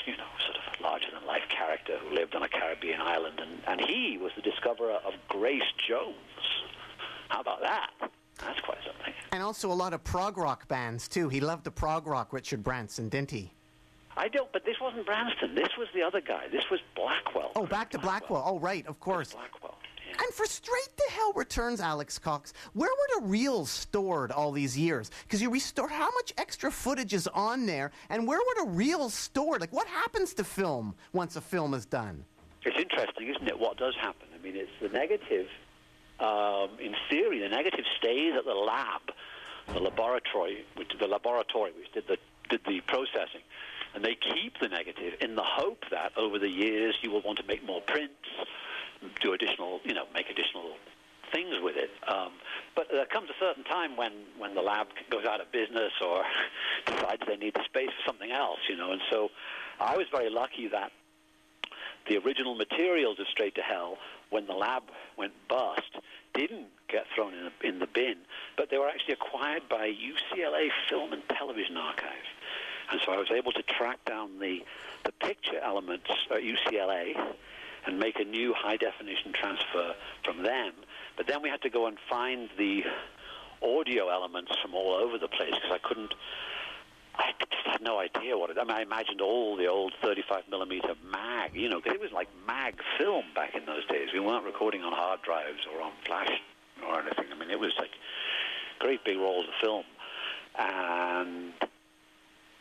[0.07, 3.41] you know sort of a larger than life character who lived on a Caribbean island,
[3.41, 6.17] and and he was the discoverer of Grace Jones.
[7.29, 7.91] How about that?
[8.41, 9.13] That's quite something.
[9.33, 11.29] And also a lot of prog rock bands, too.
[11.29, 13.53] He loved the prog rock, Richard Branson, didn't he?
[14.17, 15.55] I don't, but this wasn't Branson.
[15.55, 16.49] This was the other guy.
[16.51, 17.53] This was Blackwell.
[17.55, 18.43] Oh, back to Blackwell.
[18.47, 19.33] Oh, right, of course.
[19.33, 19.79] Blackwell.
[20.19, 24.77] And for Straight to Hell Returns, Alex Cox, where were the reels stored all these
[24.77, 25.11] years?
[25.25, 27.91] Because you restored, how much extra footage is on there?
[28.09, 29.61] And where were the reels stored?
[29.61, 32.25] Like, what happens to film once a film is done?
[32.65, 33.59] It's interesting, isn't it?
[33.59, 34.27] What does happen?
[34.35, 35.49] I mean, it's the negative.
[36.19, 39.03] Um, in theory, the negative stays at the lab,
[39.69, 42.17] the laboratory, which the laboratory which did the
[42.49, 43.43] did the processing,
[43.95, 47.39] and they keep the negative in the hope that over the years you will want
[47.39, 48.15] to make more prints,
[49.21, 50.73] do additional, you know, make additional
[51.33, 51.91] things with it.
[52.09, 52.33] Um,
[52.75, 56.23] but there comes a certain time when, when the lab goes out of business or
[56.87, 58.93] decides they need the space for something else, you know.
[58.93, 59.31] And so
[59.81, 60.93] I was very lucky that
[62.09, 63.99] the original materials of Straight to Hell,
[64.31, 64.85] when the lab
[65.17, 65.91] went bust,
[66.35, 68.17] didn't get thrown in, a, in the bin,
[68.57, 72.27] but they were actually acquired by UCLA Film and Television Archive.
[72.91, 74.61] And so I was able to track down the,
[75.05, 77.15] the picture elements at UCLA
[77.87, 80.73] and make a new high definition transfer from them.
[81.17, 82.85] But then we had to go and find the
[83.63, 86.15] audio elements from all over the place because I couldn't.
[87.19, 88.59] I just had no idea what it.
[88.61, 92.13] I mean, I imagined all the old 35 millimeter mag, you know, because it was
[92.13, 94.09] like mag film back in those days.
[94.13, 96.31] We weren't recording on hard drives or on flash
[96.87, 97.27] or anything.
[97.33, 97.91] I mean, it was like
[98.81, 99.85] great big rolls of film,
[100.59, 101.53] and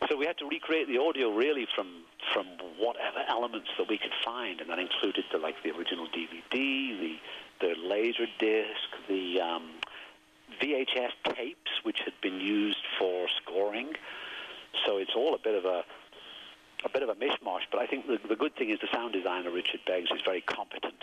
[0.08, 2.46] so we had to recreate the audio really from from
[2.78, 7.16] whatever elements that we could find, and that included the like the original DVD, the
[7.60, 9.70] the laser disc, the um,
[10.60, 13.92] VHS tapes, which had been used for scoring.
[14.84, 15.84] So it's all a bit of a
[16.84, 17.64] a bit of a mishmash.
[17.70, 20.42] But I think the, the good thing is the sound designer Richard Beggs is very
[20.42, 21.02] competent,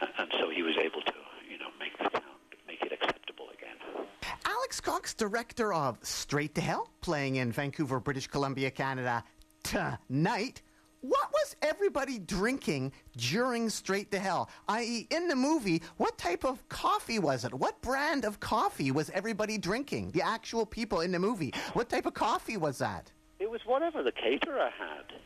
[0.00, 1.14] and, and so he was able to
[1.50, 4.33] you know make the sound make it acceptable again.
[4.44, 9.24] Alex Cox, director of Straight to Hell, playing in Vancouver, British Columbia, Canada
[9.62, 10.62] tonight.
[11.00, 14.48] What was everybody drinking during Straight to Hell?
[14.68, 17.52] I.e., in the movie, what type of coffee was it?
[17.52, 20.12] What brand of coffee was everybody drinking?
[20.12, 21.52] The actual people in the movie.
[21.74, 23.12] What type of coffee was that?
[23.38, 25.16] It was whatever the caterer had.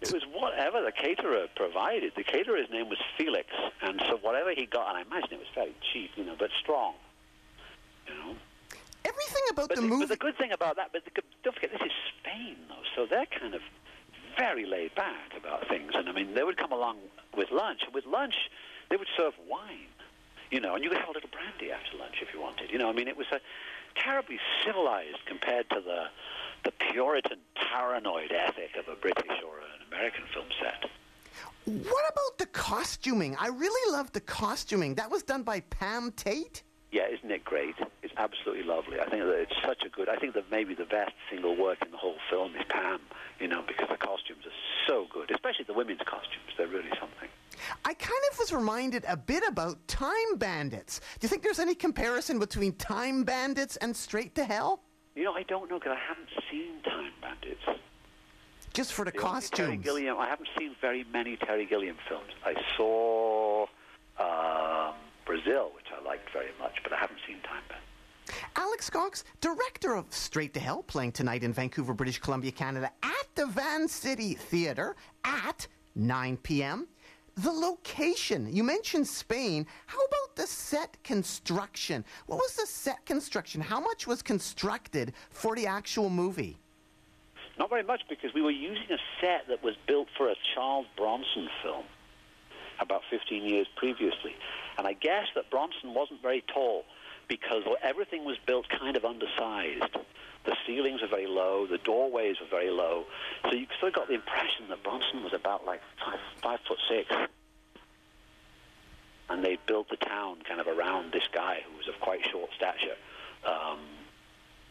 [0.00, 2.12] It was whatever the caterer provided.
[2.16, 3.48] The caterer's name was Felix,
[3.82, 6.50] and so whatever he got, and I imagine it was very cheap, you know, but
[6.60, 6.94] strong.
[8.08, 8.34] You know.
[9.04, 10.02] Everything about But the the, movie.
[10.06, 11.10] but the good thing about that, but the,
[11.42, 13.62] don't forget, this is Spain, though, so they're kind of
[14.38, 15.92] very laid back about things.
[15.94, 16.98] And I mean, they would come along
[17.36, 17.80] with lunch.
[17.84, 18.34] and With lunch,
[18.90, 19.88] they would serve wine,
[20.50, 22.70] you know, and you could have a little brandy after lunch if you wanted.
[22.70, 23.40] You know, I mean, it was a
[24.00, 26.04] terribly civilized compared to the
[26.64, 30.90] the Puritan paranoid ethic of a British or an American film set.
[31.64, 33.36] What about the costuming?
[33.38, 34.96] I really love the costuming.
[34.96, 36.64] That was done by Pam Tate.
[36.90, 37.74] Yeah, isn't it great?
[38.02, 38.98] It's absolutely lovely.
[38.98, 40.08] I think that it's such a good.
[40.08, 43.00] I think that maybe the best single work in the whole film is Pam.
[43.38, 46.48] You know, because the costumes are so good, especially the women's costumes.
[46.56, 47.28] They're really something.
[47.84, 51.00] I kind of was reminded a bit about Time Bandits.
[51.20, 54.80] Do you think there's any comparison between Time Bandits and Straight to Hell?
[55.14, 57.82] You know, I don't know because I haven't seen Time Bandits.
[58.72, 59.76] Just for the, The only Terry.
[59.76, 60.18] Gilliam.
[60.18, 62.30] I haven't seen very many Terry Gilliam films.
[62.44, 63.66] I saw
[64.18, 64.94] um,
[65.28, 68.48] Brazil, which I liked very much, but I haven't seen Time Bandits.
[68.56, 73.26] Alex Cox, director of Straight to Hell, playing tonight in Vancouver, British Columbia, Canada, at
[73.34, 76.88] the Vancity Theatre at 9 p.m.
[77.36, 79.66] The location, you mentioned Spain.
[79.86, 82.04] How about the set construction?
[82.26, 83.60] What was the set construction?
[83.60, 86.58] How much was constructed for the actual movie?
[87.58, 90.86] Not very much because we were using a set that was built for a Charles
[90.96, 91.84] Bronson film
[92.80, 94.34] about 15 years previously.
[94.78, 96.84] And I guess that Bronson wasn't very tall
[97.26, 99.96] because everything was built kind of undersized.
[100.44, 103.04] The ceilings were very low, the doorways were very low.
[103.42, 106.78] So you sort of got the impression that Bronson was about like five, five foot
[106.88, 107.12] six.
[109.28, 112.48] And they built the town kind of around this guy who was of quite short
[112.56, 112.96] stature.
[113.44, 113.80] Um,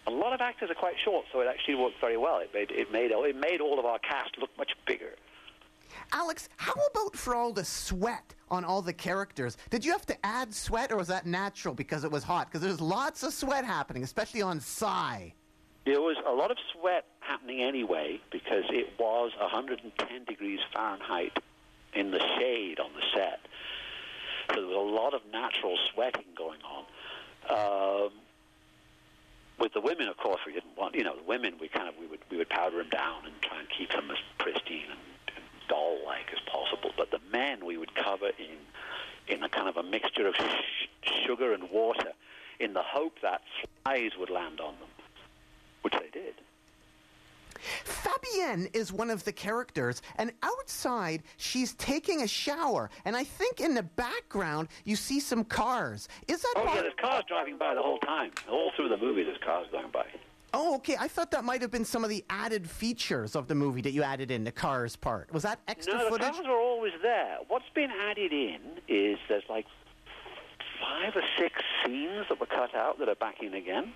[0.08, 2.39] a lot of actors are quite short, so it actually worked very well.
[2.39, 5.14] It made it made it made all of our cast look much bigger.
[6.12, 9.58] Alex, how about for all the sweat on all the characters?
[9.70, 12.48] Did you have to add sweat, or was that natural because it was hot?
[12.48, 15.30] Because there's lots of sweat happening, especially on Psy.
[15.86, 21.38] There was a lot of sweat happening anyway because it was 110 degrees Fahrenheit
[21.93, 23.39] in the shade on the set.
[24.50, 26.86] So there was a lot of natural sweating going on.
[27.50, 28.12] Um,
[29.60, 30.95] with the women, of course, we didn't want.
[30.95, 33.34] You know, the women we kind of we would we would powder them down and
[33.41, 35.00] try and keep them as pristine and,
[35.68, 36.91] doll-like as possible.
[36.97, 38.57] But the men we would cover in
[39.28, 42.13] in a kind of a mixture of sh- sugar and water,
[42.61, 43.41] in the hope that
[43.84, 44.88] flies would land on them,
[45.82, 46.34] which they did.
[47.84, 53.59] Fabienne is one of the characters, and outside she's taking a shower, and I think
[53.59, 56.07] in the background you see some cars.
[56.28, 58.32] Is that Oh part- yeah, there's cars driving by the whole time.
[58.49, 60.05] All through the movie, there's cars going by.
[60.54, 60.95] Oh, okay.
[61.00, 63.91] I thought that might have been some of the added features of the movie that
[63.91, 65.32] you added in the cars part.
[65.34, 66.10] Was that extra footage?
[66.10, 66.36] No, the footage?
[66.36, 67.38] cars are always there.
[67.48, 69.66] What's been added in is there's like
[70.82, 73.93] five or six scenes that were cut out that are back in again.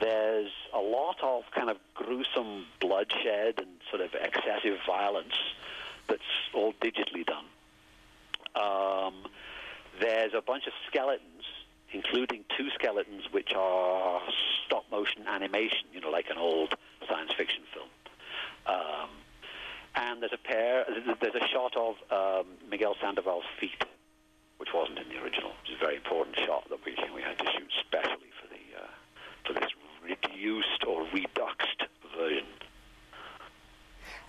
[0.00, 5.34] There's a lot of kind of gruesome bloodshed and sort of excessive violence
[6.08, 6.22] that's
[6.52, 7.44] all digitally done.
[8.54, 9.14] Um,
[10.00, 11.33] there's a bunch of skeletons,
[11.94, 14.20] including two skeletons which are
[14.66, 16.74] stop motion animation, you know, like an old
[17.08, 17.88] science fiction film.
[18.66, 19.08] Um,
[19.94, 20.84] and there's a pair,
[21.20, 23.84] there's a shot of um, Miguel Sandoval's feet,
[24.58, 25.52] which wasn't in the original.
[25.62, 28.86] It's a very important shot that we, we had to shoot specially for the uh,
[29.46, 29.70] for this
[30.02, 31.84] reduced or reduxed
[32.18, 32.46] version.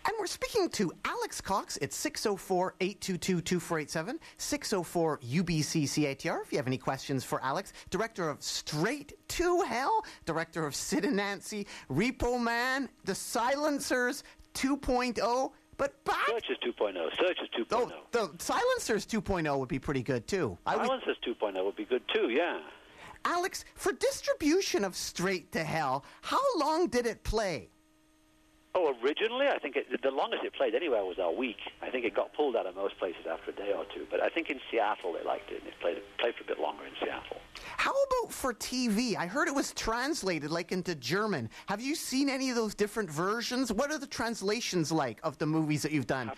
[0.07, 1.77] And we're speaking to Alex Cox.
[1.77, 6.43] It's 604 822 2487, 604 UBC CITR.
[6.43, 11.05] If you have any questions for Alex, director of Straight to Hell, director of Sid
[11.05, 15.51] and Nancy, Repo Man, The Silencers 2.0.
[15.77, 16.29] But back.
[16.29, 16.93] Searchers 2.0.
[17.17, 17.67] Searchers 2.0.
[17.71, 20.57] Oh, the Silencers 2.0 would be pretty good too.
[20.67, 22.59] I would, Silencers 2.0 would be good too, yeah.
[23.25, 27.69] Alex, for distribution of Straight to Hell, how long did it play?
[28.77, 31.59] Oh, originally, I think it, the longest it played anywhere was a week.
[31.81, 34.05] I think it got pulled out of most places after a day or two.
[34.11, 36.59] But I think in Seattle they liked it, and it played, played for a bit
[36.59, 37.37] longer in Seattle.
[37.77, 39.15] How about for TV?
[39.15, 41.49] I heard it was translated like into German.
[41.67, 43.71] Have you seen any of those different versions?
[43.71, 46.33] What are the translations like of the movies that you've done?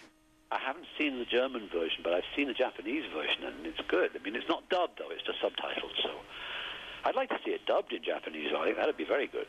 [0.51, 4.11] I haven't seen the German version, but I've seen the Japanese version, and it's good.
[4.13, 5.09] I mean, it's not dubbed, though.
[5.09, 6.11] It's just subtitled, so...
[7.03, 8.51] I'd like to see it dubbed in Japanese.
[8.57, 9.47] I think that'd be very good.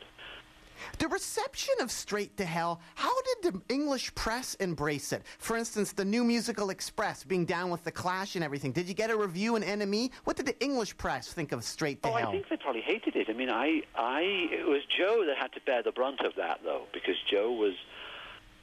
[0.97, 5.23] The reception of Straight to Hell, how did the English press embrace it?
[5.37, 8.71] For instance, the New Musical Express being down with the Clash and everything.
[8.71, 10.11] Did you get a review in NME?
[10.23, 12.27] What did the English press think of Straight to Oh, Hell?
[12.27, 13.29] Oh, I think they probably hated it.
[13.29, 14.21] I mean, I, I,
[14.51, 17.73] it was Joe that had to bear the brunt of that, though, because Joe was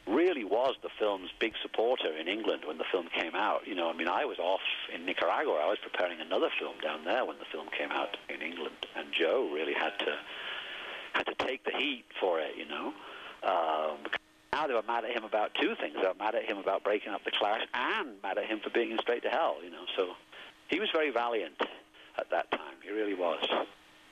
[0.07, 3.67] really was the film's big supporter in England when the film came out.
[3.67, 4.61] You know, I mean, I was off
[4.95, 5.55] in Nicaragua.
[5.55, 9.09] I was preparing another film down there when the film came out in England, and
[9.13, 10.17] Joe really had to
[11.17, 12.57] had to take the heat for it.
[12.57, 12.93] You know.
[13.43, 13.99] Um,
[14.53, 15.97] now they were mad at him about two things.
[16.01, 18.71] They were mad at him about breaking up the Clash, and mad at him for
[18.71, 19.57] being in Straight to Hell.
[19.63, 20.09] You know, so
[20.69, 21.61] he was very valiant
[22.19, 22.75] at that time.
[22.83, 23.45] He really was.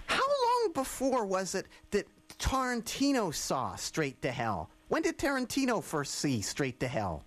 [0.06, 2.06] How long before was it that
[2.38, 4.68] Tarantino saw Straight to Hell?
[4.88, 7.24] When did Tarantino first see Straight to Hell?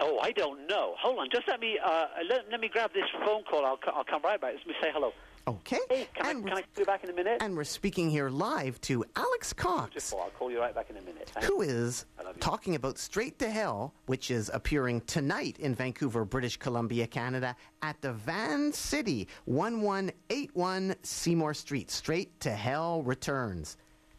[0.00, 0.94] Oh, I don't know.
[1.00, 3.64] Hold on, just let me uh, let, let me grab this phone call.
[3.64, 4.54] I'll, I'll come right back.
[4.54, 5.12] Let me say hello.
[5.46, 5.78] Okay.
[5.90, 7.42] Hey, can, I, and, can I we're, call you back in a minute?
[7.42, 10.96] and we're speaking here live to Alex Cox, Just I'll call you right back in
[10.96, 11.30] a minute.
[11.34, 16.24] Thank who is I talking about Straight to Hell, which is appearing tonight in Vancouver,
[16.24, 21.90] British Columbia, Canada, at the Vancity, 1181 Seymour Street.
[21.90, 23.76] Straight to Hell returns.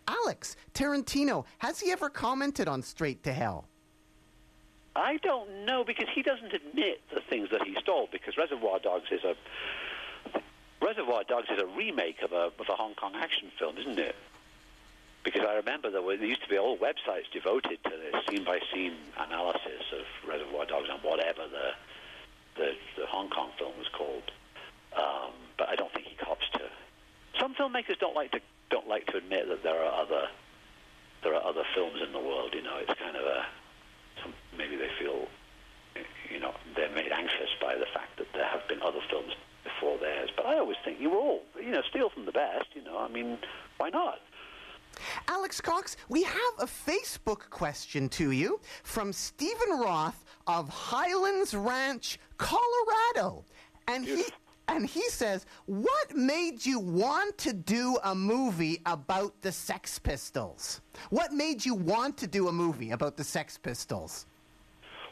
[0.08, 3.68] Alex, Tarantino, has he ever commented on Straight to Hell?
[4.96, 8.08] I don't know because he doesn't admit the things that he stole.
[8.12, 9.36] Because Reservoir Dogs is a
[10.82, 14.16] Reservoir Dogs is a remake of a of a Hong Kong action film, isn't it?
[15.24, 18.44] Because I remember there, were, there used to be whole websites devoted to this scene
[18.44, 21.72] by scene analysis of Reservoir Dogs and whatever the
[22.56, 24.32] the, the Hong Kong film was called.
[24.96, 26.62] Um, but I don't think he cops to.
[27.40, 30.28] Some filmmakers don't like to don't like to admit that there are other
[31.24, 32.54] there are other films in the world.
[32.54, 33.46] You know, it's kind of a
[34.22, 35.28] some, maybe they feel,
[36.32, 39.34] you know, they're made anxious by the fact that there have been other films
[39.66, 40.30] before theirs.
[40.38, 42.68] But I always think you all, you know, steal from the best.
[42.74, 43.38] You know, I mean,
[43.78, 44.20] why not?
[45.28, 52.18] Alex Cox, we have a Facebook question to you from Stephen Roth of Highlands Ranch,
[52.38, 53.44] Colorado.
[53.88, 54.24] And he
[54.68, 60.82] and he says, "What made you want to do a movie about the Sex Pistols?
[61.10, 64.26] What made you want to do a movie about the Sex Pistols?"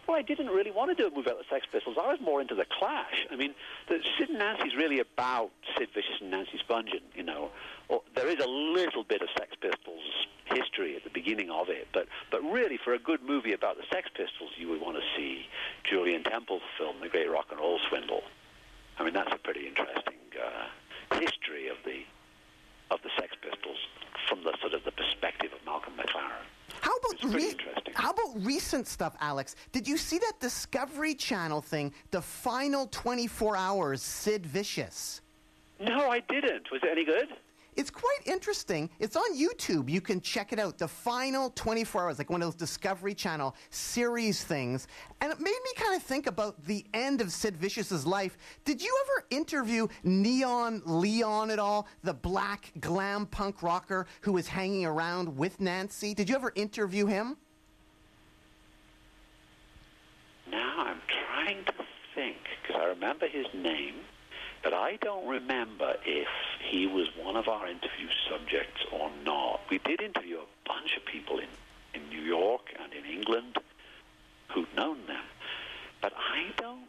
[0.07, 1.95] Well, I didn't really want to do a movie about the Sex Pistols.
[1.99, 3.25] I was more into the Clash.
[3.31, 3.55] I mean,
[3.87, 6.99] the, Sid and Nancy's really about Sid Vicious and Nancy Spungen.
[7.15, 7.51] You know,
[7.87, 10.03] or, there is a little bit of Sex Pistols
[10.45, 13.83] history at the beginning of it, but but really, for a good movie about the
[13.91, 15.45] Sex Pistols, you would want to see
[15.89, 18.23] Julien Temple's film, The Great Rock and Roll Swindle.
[18.99, 22.03] I mean, that's a pretty interesting uh, history of the
[22.91, 23.77] of the Sex Pistols
[24.27, 26.52] from the sort of the perspective of Malcolm McLaren.
[26.81, 27.59] How about interesting.
[27.95, 29.55] How about recent stuff, Alex?
[29.71, 35.21] Did you see that Discovery Channel thing, the final 24 hours Sid Vicious?
[35.79, 36.71] No, I didn't.
[36.71, 37.29] Was it any good?
[37.75, 38.89] It's quite interesting.
[38.99, 39.89] It's on YouTube.
[39.89, 40.77] You can check it out.
[40.77, 44.87] The final 24 hours, like one of those Discovery Channel series things.
[45.21, 48.37] And it made me kind of think about the end of Sid Vicious's life.
[48.65, 54.47] Did you ever interview Neon Leon at all, the black glam punk rocker who was
[54.47, 56.13] hanging around with Nancy?
[56.13, 57.37] Did you ever interview him?
[60.49, 61.73] Now I'm trying to
[62.15, 63.95] think because I remember his name,
[64.63, 66.27] but I don't remember if
[66.63, 69.61] he was one of our interview subjects or not.
[69.69, 71.47] We did interview a bunch of people in,
[71.93, 73.57] in New York and in England
[74.49, 75.23] who'd known them,
[76.01, 76.87] but I don't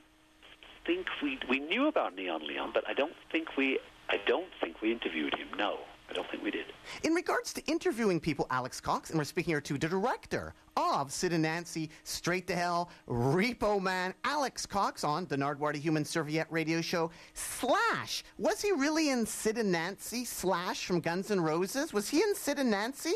[0.86, 4.82] think we we knew about Neon Leon, but I don't think we I don't think
[4.82, 5.48] we interviewed him.
[5.56, 5.78] No,
[6.09, 6.66] I don't think we did.
[7.02, 11.11] In regards to interviewing people, Alex Cox, and we're speaking here to the director of
[11.11, 16.05] Sid and Nancy, Straight to Hell, Repo Man, Alex Cox on the Nardwuar the Human
[16.05, 17.11] Serviette radio show.
[17.32, 20.24] Slash, was he really in Sid and Nancy?
[20.24, 21.92] Slash from Guns N' Roses?
[21.92, 23.14] Was he in Sid and Nancy?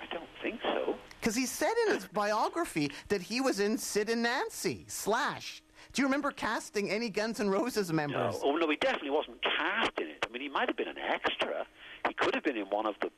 [0.00, 0.96] I don't think so.
[1.20, 4.84] Because he said in his biography that he was in Sid and Nancy.
[4.86, 5.62] Slash.
[5.92, 8.34] Do you remember casting any Guns N' Roses members?
[8.34, 8.50] No.
[8.50, 10.24] Oh no, he definitely wasn't cast in it.
[10.28, 11.66] I mean, he might have been an extra.
[12.06, 13.10] He could have been in one of the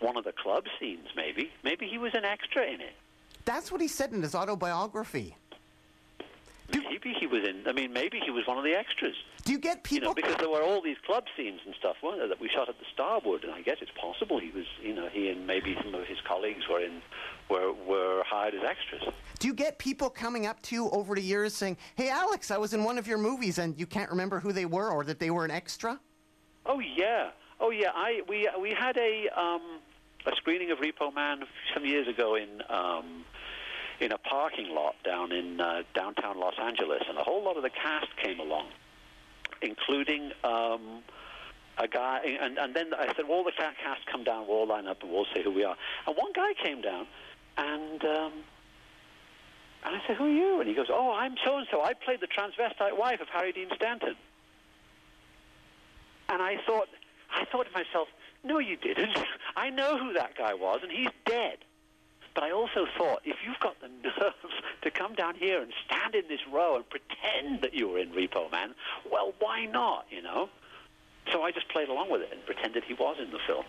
[0.00, 1.50] one of the club scenes, maybe.
[1.62, 2.94] Maybe he was an extra in it.
[3.44, 5.36] That's what he said in his autobiography.
[6.72, 7.66] Maybe he was in.
[7.66, 9.16] I mean, maybe he was one of the extras.
[9.44, 10.08] Do you get You people?
[10.10, 12.68] know, because there were all these club scenes and stuff, weren't there, that we shot
[12.68, 14.66] at the Starwood, and I guess it's possible he was.
[14.80, 17.02] You know, he and maybe some of his colleagues were in
[17.48, 19.02] were were hired as extras.
[19.40, 22.58] Do you get people coming up to you over the years saying, "Hey, Alex, I
[22.58, 25.18] was in one of your movies," and you can't remember who they were or that
[25.18, 25.98] they were an extra?
[26.66, 27.90] Oh yeah, oh yeah.
[27.94, 29.62] I we we had a um,
[30.26, 33.24] a screening of Repo Man some years ago in um,
[33.98, 37.62] in a parking lot down in uh, downtown Los Angeles, and a whole lot of
[37.62, 38.66] the cast came along,
[39.62, 41.02] including um,
[41.78, 44.86] a guy, and, and then I said, well, the cast come down, we'll all line
[44.86, 45.76] up and we'll say who we are.
[46.06, 47.06] And one guy came down,
[47.56, 48.32] and um,
[49.84, 50.60] and I said, who are you?
[50.60, 51.82] And he goes, oh, I'm so and so.
[51.82, 54.14] I played the transvestite wife of Harry Dean Stanton.
[56.28, 56.88] And I thought,
[57.34, 58.08] I thought to myself,
[58.44, 59.16] no, you didn't.
[59.56, 61.58] I know who that guy was, and he's dead.
[62.34, 64.34] But I also thought, if you've got the nerve
[64.82, 68.10] to come down here and stand in this row and pretend that you were in
[68.10, 68.74] Repo Man,
[69.10, 70.48] well, why not, you know?
[71.32, 73.64] So I just played along with it and pretended he was in the film.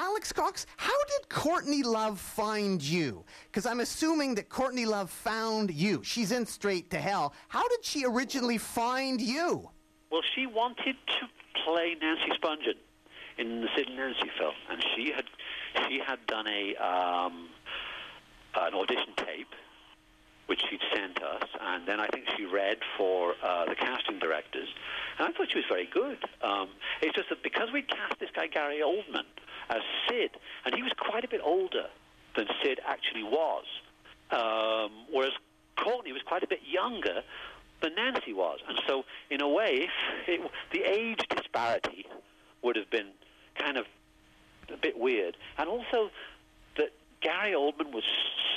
[0.00, 3.22] Alex Cox, how did Courtney Love find you?
[3.46, 6.00] Because I'm assuming that Courtney Love found you.
[6.02, 7.34] She's in Straight to Hell.
[7.48, 9.68] How did she originally find you?
[10.10, 11.28] Well, she wanted to
[11.64, 12.76] play Nancy Spungen
[13.36, 15.26] in the Sid and Nancy film, and she had
[15.86, 17.48] she had done a um,
[18.54, 19.54] an audition tape,
[20.50, 24.66] which she'd sent us, and then I think she read for uh, the casting directors,
[25.16, 26.18] and I thought she was very good.
[26.42, 26.70] Um,
[27.00, 29.30] it's just that because we cast this guy Gary Oldman
[29.68, 29.78] as
[30.08, 30.32] Sid,
[30.64, 31.86] and he was quite a bit older
[32.34, 33.64] than Sid actually was,
[34.32, 35.34] um, whereas
[35.76, 37.22] Courtney was quite a bit younger
[37.80, 39.86] than Nancy was, and so in a way,
[40.26, 40.40] it,
[40.72, 42.06] the age disparity
[42.62, 43.10] would have been
[43.56, 43.86] kind of
[44.68, 46.10] a bit weird, and also
[47.20, 48.04] Gary Oldman was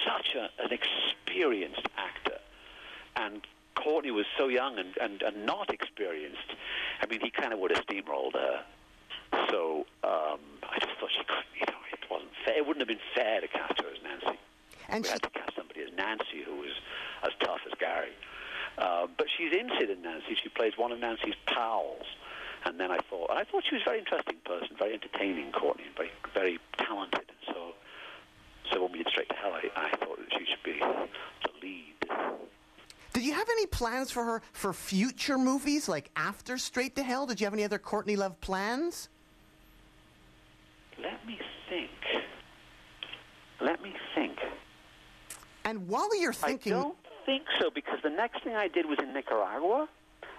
[0.06, 2.40] such a, an experienced actor,
[3.16, 3.46] and
[3.76, 6.56] Courtney was so young and, and, and not experienced.
[7.02, 8.64] I mean, he kind of would have steamrolled her.
[9.50, 11.54] So um, I just thought she couldn't.
[11.60, 12.58] You know, it wasn't fair.
[12.58, 14.40] It wouldn't have been fair to cast her as Nancy.
[14.88, 16.72] And we she, had to cast somebody as Nancy who was
[17.24, 18.14] as tough as Gary.
[18.78, 20.36] Uh, but she's in Sid and Nancy.
[20.42, 22.06] She plays one of Nancy's pals.
[22.66, 25.84] And then I thought, I thought she was a very interesting person, very entertaining, Courtney,
[25.86, 27.33] and very, very talented.
[28.74, 31.50] So, so we did Straight to Hell, I, I thought that she should be the
[31.62, 31.94] lead.
[33.14, 37.26] did you have any plans for her for future movies, like after Straight to Hell?
[37.26, 39.10] Did you have any other Courtney Love plans?
[41.02, 41.92] Let me think.
[43.62, 44.38] Let me think.
[45.66, 49.00] And while you're thinking, I don't think so because the next thing I did was
[49.00, 49.88] in Nicaragua,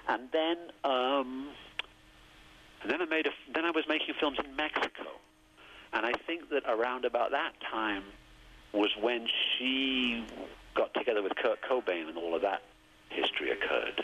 [0.09, 1.49] and then um,
[2.83, 5.09] and then I made a, then I was making films in Mexico,
[5.93, 8.03] and I think that around about that time
[8.75, 10.25] was when she
[10.75, 12.63] got together with Kurt Cobain and all of that
[13.09, 14.03] history occurred.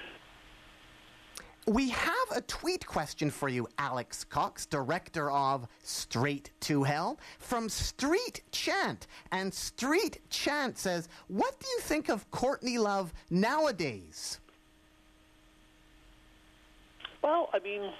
[1.67, 7.69] we have a tweet question for you, Alex Cox, director of Straight to Hell, from
[7.69, 9.07] Street Chant.
[9.33, 14.39] And Street Chant says, What do you think of Courtney Love nowadays?
[17.23, 17.93] Well, I mean,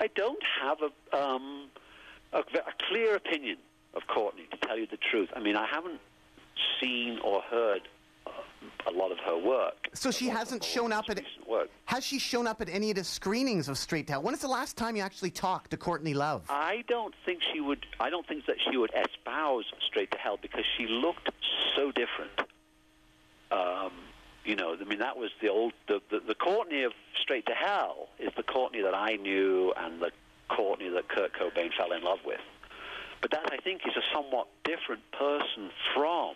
[0.00, 1.68] I don't have a, um,
[2.32, 3.58] a, a clear opinion
[3.96, 5.30] of Courtney, to tell you the truth.
[5.34, 6.00] I mean, I haven't
[6.80, 7.82] seen or heard
[8.26, 8.30] uh,
[8.86, 9.88] a lot of her work.
[9.94, 11.68] So she A lot of hasn't shown up at work.
[11.86, 14.22] Has she shown up at any of the screenings of Straight to Hell?
[14.22, 16.44] When is the last time you actually talked to Courtney Love?
[16.48, 17.86] I don't think she would.
[17.98, 21.30] I don't think that she would espouse straight to hell because she looked
[21.74, 22.32] so different.
[23.50, 23.92] Um,
[24.44, 26.92] you know, I mean, that was the old the, the the Courtney of
[27.22, 30.10] Straight to Hell is the Courtney that I knew and the
[30.48, 32.40] Courtney that Kurt Cobain fell in love with.
[33.20, 36.34] But that I think is a somewhat different person from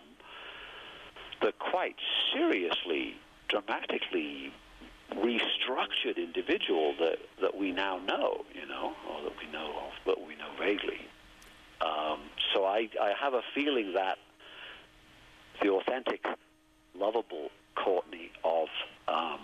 [1.41, 1.95] the quite
[2.33, 3.15] seriously,
[3.47, 4.53] dramatically
[5.15, 10.25] restructured individual that, that we now know, you know, or that we know of, but
[10.25, 11.01] we know vaguely.
[11.81, 12.19] Um,
[12.53, 14.17] so I, I have a feeling that
[15.61, 16.25] the authentic,
[16.95, 18.67] lovable Courtney of
[19.07, 19.39] um,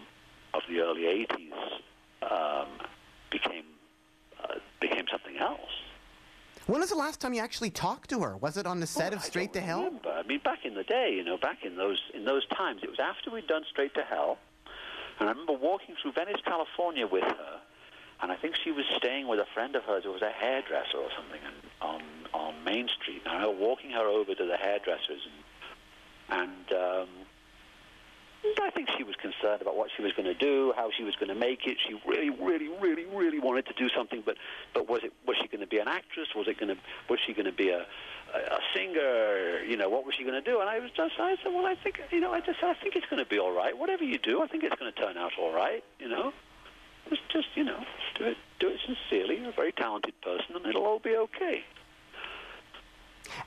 [0.53, 1.51] of the early '80s
[2.29, 2.67] um,
[3.31, 3.65] became
[4.43, 5.86] uh, became something else.
[6.67, 8.35] When was the last time you actually talked to her?
[8.37, 9.85] Was it on the set Well, of Straight to Hell?
[9.85, 10.09] Remember.
[10.09, 12.89] I mean, back in the day, you know, back in those in those times, it
[12.89, 14.37] was after we'd done Straight to Hell,
[15.19, 17.61] and I remember walking through Venice, California, with her,
[18.21, 20.97] and I think she was staying with a friend of hers who was a hairdresser
[20.97, 22.01] or something and, on
[22.33, 23.21] on Main Street.
[23.25, 25.25] And I remember walking her over to the hairdressers,
[26.29, 27.09] and and um,
[28.61, 31.15] I think she was concerned about what she was going to do, how she was
[31.15, 31.77] going to make it.
[31.85, 34.37] She really, really, really, really wanted to do something, but
[34.73, 36.29] but was it was she going to be an actress?
[36.35, 37.85] Was it going to was she going to be a
[38.33, 39.63] a a singer?
[39.63, 40.59] You know, what was she going to do?
[40.59, 42.95] And I was just I said, well, I think you know, I just I think
[42.95, 43.77] it's going to be all right.
[43.77, 45.83] Whatever you do, I think it's going to turn out all right.
[45.99, 46.33] You know,
[47.09, 47.83] just just you know,
[48.17, 49.37] do it do it sincerely.
[49.39, 51.63] You're a very talented person, and it'll all be okay.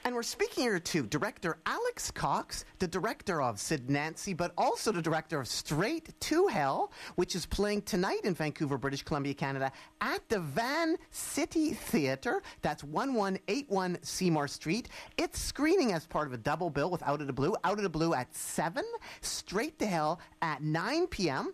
[0.05, 4.93] And we're speaking here to director Alex Cox, the director of Sid Nancy, but also
[4.93, 9.73] the director of Straight to Hell, which is playing tonight in Vancouver, British Columbia, Canada,
[10.01, 12.43] at the Van City Theatre.
[12.63, 14.89] That's 1181 Seymour Street.
[15.17, 17.55] It's screening as part of a double bill with Out of the Blue.
[17.65, 18.85] Out of the Blue at 7,
[19.21, 21.53] Straight to Hell at 9 p.m.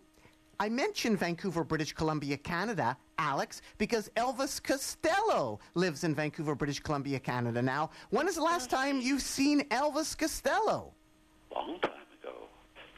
[0.58, 7.18] I mentioned Vancouver, British Columbia, Canada, Alex, because Elvis Costello lives in Vancouver, British Columbia,
[7.18, 7.90] Canada now.
[8.10, 10.94] When is the last time you've seen Elvis Costello?
[11.54, 11.92] long time
[12.22, 12.34] ago,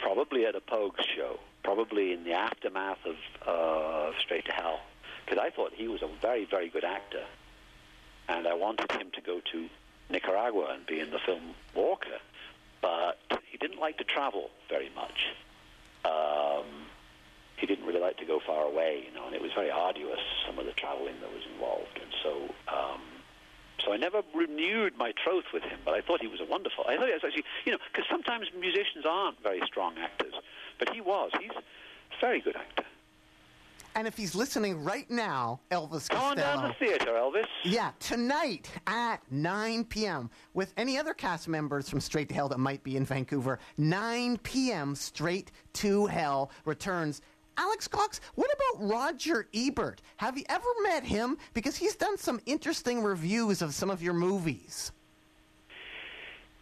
[0.01, 4.81] probably at a Pogues show, probably in the aftermath of uh, Straight to Hell,
[5.25, 7.25] because I thought he was a very, very good actor,
[8.29, 9.69] and I wanted him to go to
[10.11, 12.19] Nicaragua and be in the film Walker,
[12.81, 13.19] but
[13.51, 15.35] he didn't like to travel very much.
[16.05, 16.88] Um,
[17.59, 20.21] he didn't really like to go far away, you know, and it was very arduous
[20.47, 22.33] some of the traveling that was involved, and so.
[22.73, 23.01] Um,
[23.85, 26.85] so I never renewed my troth with him, but I thought he was a wonderful.
[26.89, 30.35] I thought he was actually, you know, because sometimes musicians aren't very strong actors,
[30.81, 31.31] but he was.
[31.41, 31.63] He's a
[32.21, 32.85] very good actor.
[33.95, 37.47] And if he's listening right now, Elvis Come on down to the theater, Elvis.
[37.65, 40.31] Yeah, tonight at 9 p.m.
[40.55, 43.59] with any other cast members from Straight to Hell that might be in Vancouver.
[43.77, 44.95] 9 p.m.
[44.95, 47.23] Straight to Hell returns.
[47.59, 50.01] Alex Cox, what about Roger Ebert?
[50.17, 51.37] Have you ever met him?
[51.55, 54.93] Because he's done some interesting reviews of some of your movies.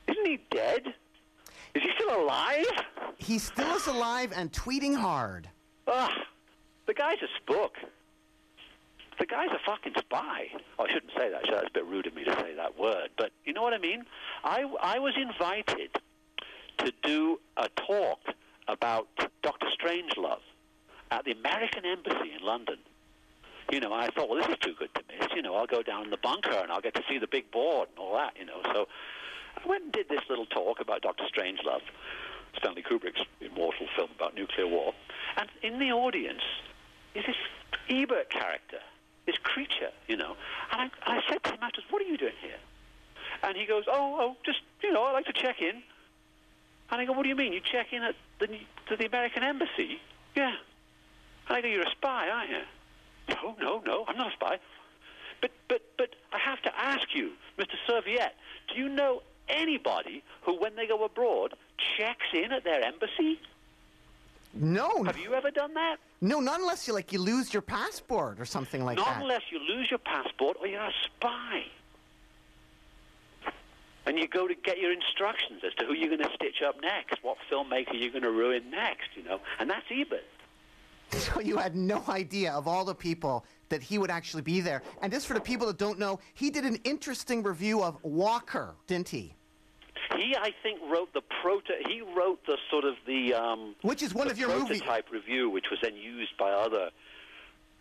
[0.09, 0.87] Isn't he dead?
[1.75, 2.67] Is he still alive?
[3.19, 5.49] He still is alive and tweeting hard.
[5.87, 6.11] Ugh,
[6.87, 7.75] the guy's a spook.
[9.19, 10.47] The guy's a fucking spy.
[10.79, 11.43] Oh, I shouldn't say that.
[11.51, 13.11] That's a bit rude of me to say that word.
[13.19, 14.05] But you know what I mean?
[14.45, 15.91] I, I was invited
[16.79, 18.21] to do a talk
[18.69, 19.09] about
[19.43, 19.67] Dr.
[19.79, 20.41] Strangelove
[21.11, 22.79] at the American Embassy in London.
[23.71, 25.29] You know, I thought, well, this is too good to miss.
[25.35, 27.51] You know, I'll go down in the bunker and I'll get to see the big
[27.51, 28.61] board and all that, you know.
[28.73, 28.87] So
[29.57, 31.25] I went and did this little talk about Dr.
[31.25, 31.83] Strangelove,
[32.59, 34.95] Stanley Kubrick's immortal film about nuclear war.
[35.37, 36.43] And in the audience
[37.15, 37.37] is this
[37.89, 38.79] Ebert character,
[39.27, 40.37] this creature, you know.
[40.73, 42.59] And I, I said to him afterwards, what are you doing here?
[43.43, 45.83] And he goes, oh, oh, just, you know, I like to check in.
[46.91, 47.53] And I go, what do you mean?
[47.53, 50.01] You check in at the, to the American Embassy?
[50.37, 50.55] Yeah.
[51.49, 52.63] I go, you're a spy, aren't you?
[53.29, 54.59] No, no, no, I'm not a spy.
[55.41, 57.75] But, but, but I have to ask you, Mr.
[57.87, 58.35] Serviette,
[58.73, 61.55] do you know anybody who, when they go abroad,
[61.97, 63.41] checks in at their embassy?
[64.55, 65.97] No, Have you ever done that?
[66.23, 69.15] no, not unless you like you lose your passport or something like Not that.
[69.17, 71.65] Not unless you lose your passport or you're a spy.
[74.07, 76.77] And you go to get your instructions as to who you're going to stitch up
[76.81, 79.41] next, what filmmaker you're going to ruin next, you know.
[79.59, 80.25] And that's Ebert.
[81.13, 84.83] So you had no idea of all the people that he would actually be there.
[85.03, 88.75] And just for the people that don't know, he did an interesting review of Walker,
[88.87, 89.35] didn't he?
[90.17, 91.73] He, I think, wrote the proto.
[91.89, 95.67] He wrote the sort of the um, Which is one of your prototype review, which
[95.71, 96.91] was then used by other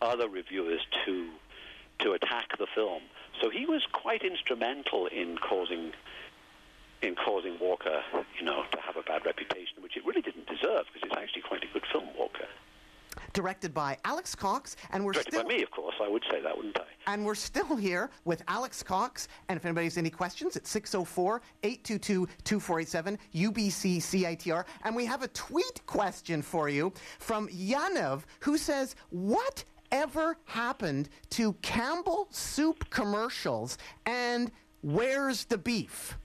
[0.01, 1.29] other reviewers to
[1.99, 3.03] to attack the film.
[3.41, 5.91] So he was quite instrumental in causing
[7.01, 8.01] in causing Walker,
[8.39, 11.43] you know, to have a bad reputation, which it really didn't deserve because it's actually
[11.43, 12.47] quite a good film, Walker.
[13.33, 15.95] Directed by Alex Cox, and we're Directed still by me, of course.
[16.01, 16.83] I would say that, wouldn't I?
[17.07, 19.27] and we're still here with Alex Cox.
[19.49, 24.65] And if anybody has any questions, it's 604-822-2487, UBC CITR.
[24.83, 31.09] And we have a tweet question for you from Yanov, who says, "What ever happened
[31.31, 36.17] to Campbell soup commercials and where's the beef?"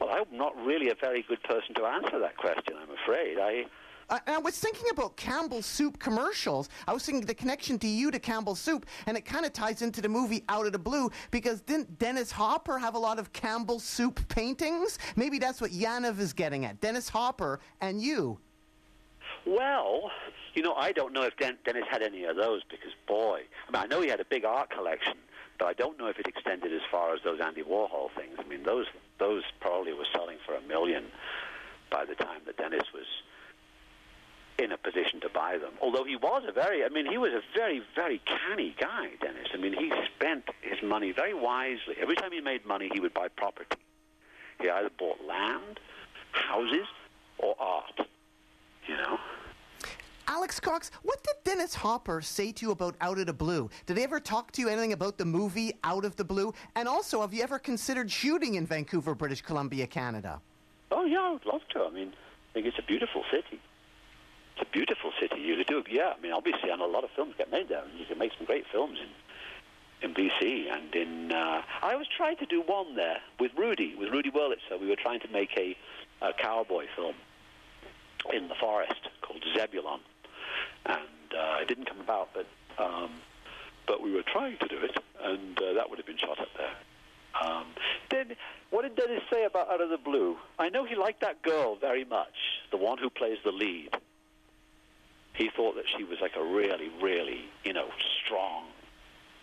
[0.00, 2.76] Well, I'm not really a very good person to answer that question.
[2.80, 3.38] I'm afraid.
[3.38, 3.66] I.
[4.10, 6.70] And I was thinking about Campbell Soup commercials.
[6.86, 9.82] I was thinking the connection to you to Campbell Soup, and it kind of ties
[9.82, 13.32] into the movie Out of the Blue because didn't Dennis Hopper have a lot of
[13.32, 14.98] Campbell Soup paintings?
[15.16, 16.80] Maybe that's what Yanov is getting at.
[16.80, 18.38] Dennis Hopper and you.
[19.44, 20.10] Well,
[20.54, 23.70] you know, I don't know if Den- Dennis had any of those because, boy, I
[23.70, 25.14] mean, I know he had a big art collection,
[25.58, 28.36] but I don't know if it extended as far as those Andy Warhol things.
[28.38, 28.86] I mean, those
[29.18, 31.04] those probably were selling for a million
[31.90, 33.04] by the time that Dennis was
[34.58, 35.72] in a position to buy them.
[35.80, 39.48] Although he was a very, I mean, he was a very, very canny guy, Dennis.
[39.54, 41.94] I mean, he spent his money very wisely.
[42.00, 43.76] Every time he made money, he would buy property.
[44.60, 45.78] He either bought land,
[46.32, 46.86] houses,
[47.38, 48.00] or art.
[48.88, 49.18] You know.
[50.26, 53.70] Alex Cox, what did Dennis Hopper say to you about Out of the Blue?
[53.86, 56.52] Did they ever talk to you anything about the movie Out of the Blue?
[56.74, 60.40] And also, have you ever considered shooting in Vancouver, British Columbia, Canada?
[60.90, 61.84] Oh yeah, I would love to.
[61.84, 63.60] I mean, I think it's a beautiful city.
[64.58, 65.40] It's a beautiful city.
[65.40, 66.14] You do, yeah.
[66.18, 68.32] I mean, obviously, and a lot of films get made there, and you can make
[68.36, 69.08] some great films in
[70.08, 71.32] in BC and in.
[71.32, 74.80] Uh, I was trying to do one there with Rudy, with Rudy Wurlitzer.
[74.80, 75.76] We were trying to make a,
[76.22, 77.14] a cowboy film
[78.32, 80.00] in the forest called Zebulon,
[80.86, 80.98] and
[81.38, 82.46] uh, it didn't come about, but
[82.78, 83.10] um,
[83.86, 86.48] but we were trying to do it, and uh, that would have been shot up
[86.56, 86.74] there.
[87.40, 87.66] Um,
[88.10, 88.34] then,
[88.70, 90.36] what did Dennis say about Out of the Blue?
[90.58, 92.34] I know he liked that girl very much,
[92.72, 93.90] the one who plays the lead.
[95.38, 97.86] He thought that she was like a really, really, you know,
[98.24, 98.64] strong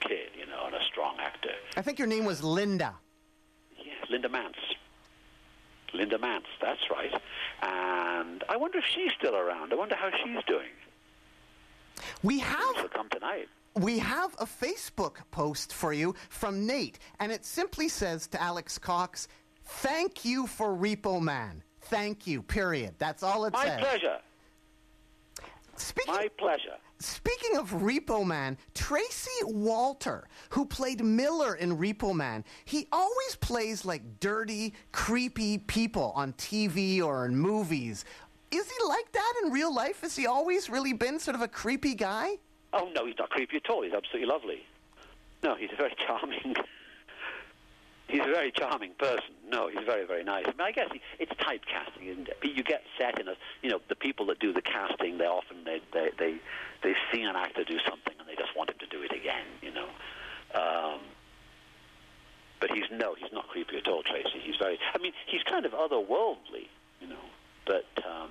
[0.01, 1.53] kid, you know, and a strong actor.
[1.77, 2.93] I think your name was Linda.
[3.77, 4.55] Yes, Linda Manz.
[5.93, 7.13] Linda Manz, that's right.
[7.63, 9.71] And I wonder if she's still around.
[9.71, 10.67] I wonder how she's doing.
[12.23, 13.47] We have She'll come tonight.
[13.75, 18.77] we have a Facebook post for you from Nate, and it simply says to Alex
[18.77, 19.29] Cox,
[19.63, 21.63] "Thank you for Repo Man.
[21.83, 22.41] Thank you.
[22.41, 22.95] Period.
[22.97, 24.19] That's all it My says." pleasure.
[25.77, 26.75] Speaking My pleasure.
[26.99, 33.83] Speaking of Repo Man, Tracy Walter, who played Miller in Repo Man, he always plays
[33.85, 38.05] like dirty, creepy people on TV or in movies.
[38.51, 40.01] Is he like that in real life?
[40.01, 42.37] Has he always really been sort of a creepy guy?
[42.71, 43.83] Oh, no, he's not creepy at all.
[43.83, 44.63] He's absolutely lovely.
[45.43, 46.55] No, he's a very charming.
[48.07, 49.33] He's a very charming person.
[49.49, 50.45] No, he's very, very nice.
[50.45, 52.37] I mean, I guess he, it's typecasting, isn't it?
[52.43, 53.33] You get set in a,
[53.63, 56.35] you know, the people that do the casting, they often they they they
[56.83, 59.45] they see an actor do something and they just want him to do it again,
[59.61, 59.87] you know.
[60.53, 60.99] Um,
[62.59, 64.39] but he's no, he's not creepy at all, Tracy.
[64.41, 64.79] He's very.
[64.93, 66.67] I mean, he's kind of otherworldly,
[67.01, 67.25] you know,
[67.65, 68.29] but um,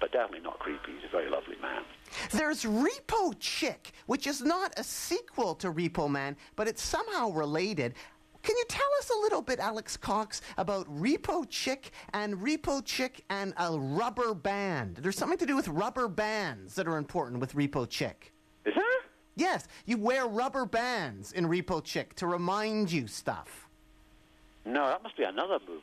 [0.00, 0.92] but definitely not creepy.
[0.96, 1.82] He's a very lovely man.
[2.30, 7.94] There's Repo Chick, which is not a sequel to Repo Man, but it's somehow related.
[8.42, 13.24] Can you tell us a little bit, Alex Cox, about Repo Chick and Repo Chick
[13.28, 14.96] and a rubber band?
[14.96, 18.32] There's something to do with rubber bands that are important with Repo Chick.
[18.64, 18.84] Is there?
[19.36, 23.68] Yes, you wear rubber bands in Repo Chick to remind you stuff.
[24.64, 25.82] No, that must be another movie.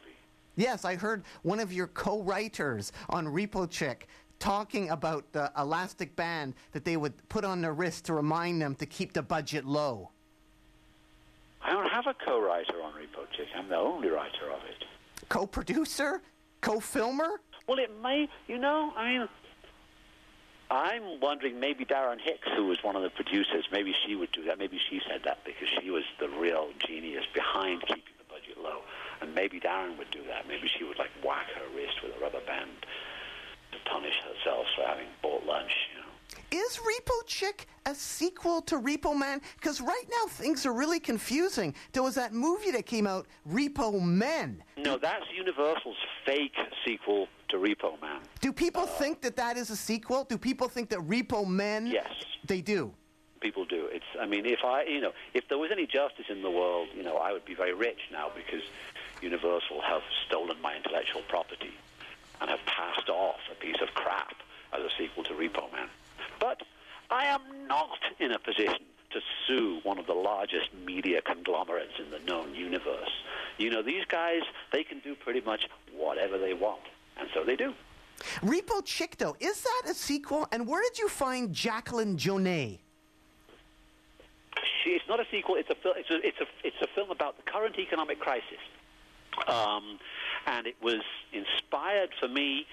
[0.55, 4.07] Yes, I heard one of your co-writers on Repo Chick
[4.39, 8.73] talking about the elastic band that they would put on their wrist to remind them
[8.75, 10.09] to keep the budget low.
[11.61, 13.47] I don't have a co-writer on Repo Chick.
[13.55, 14.85] I'm the only writer of it.
[15.29, 16.21] Co-producer?
[16.61, 17.41] Co-filmer?
[17.67, 19.29] Well, it may, you know, I mean,
[20.69, 24.43] I'm wondering maybe Darren Hicks, who was one of the producers, maybe she would do
[24.45, 24.59] that.
[24.59, 28.81] Maybe she said that because she was the real genius behind keeping the budget low.
[29.21, 30.47] And maybe Darren would do that.
[30.47, 32.69] Maybe she would, like, whack her wrist with a rubber band
[33.71, 35.71] to punish herself for having bought lunch.
[36.51, 39.41] Is Repo Chick a sequel to Repo Man?
[39.59, 41.75] Because right now things are really confusing.
[41.91, 44.63] There was that movie that came out, Repo Men.
[44.77, 46.55] No, that's Universal's fake
[46.85, 48.21] sequel to Repo Man.
[48.39, 50.23] Do people uh, think that that is a sequel?
[50.23, 51.87] Do people think that Repo Men?
[51.87, 52.09] Yes.
[52.45, 52.93] They do.
[53.41, 53.87] people do.
[53.91, 54.05] It's.
[54.19, 57.03] I mean, if I, you know, if there was any justice in the world, you
[57.03, 58.63] know, I would be very rich now because
[59.21, 61.73] Universal have stolen my intellectual property
[62.39, 64.35] and have passed off a piece of crap
[64.71, 65.89] as a sequel to Repo Man.
[66.39, 66.61] But
[67.09, 72.11] I am not in a position to sue one of the largest media conglomerates in
[72.11, 73.09] the known universe.
[73.57, 74.41] You know, these guys,
[74.71, 75.61] they can do pretty much
[75.95, 76.81] whatever they want,
[77.17, 77.73] and so they do.
[78.41, 80.47] Repo Chick, though, is that a sequel?
[80.51, 82.79] And where did you find Jacqueline Jonet?
[84.83, 85.55] She, it's not a sequel.
[85.55, 88.59] It's a, fil- it's, a, it's, a, it's a film about the current economic crisis.
[89.47, 89.99] Um,
[90.47, 91.01] and it was
[91.31, 92.65] inspired for me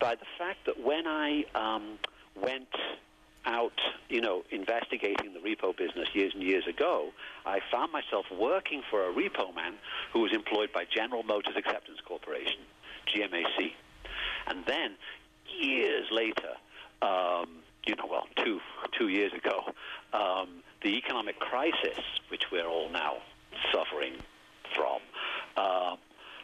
[0.00, 1.98] by the fact that when I um,
[2.42, 2.68] went
[3.46, 3.72] out,
[4.08, 7.10] you know, investigating the repo business years and years ago,
[7.46, 9.74] I found myself working for a repo man
[10.12, 12.60] who was employed by General Motors Acceptance Corporation,
[13.14, 13.72] GMAC.
[14.46, 14.96] And then,
[15.60, 16.54] years later,
[17.02, 18.60] um, you know, well, two,
[18.98, 19.72] two years ago,
[20.12, 21.98] um, the economic crisis,
[22.30, 23.14] which we're all now
[23.72, 24.14] suffering
[24.74, 25.00] from,
[25.56, 25.96] uh,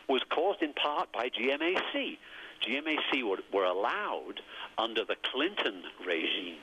[0.09, 2.19] was caused in part by GMAC.
[2.67, 4.41] GMAC were, were allowed
[4.79, 6.57] under the Clinton regime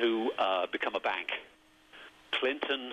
[0.00, 1.28] to uh, become a bank.
[2.32, 2.92] Clinton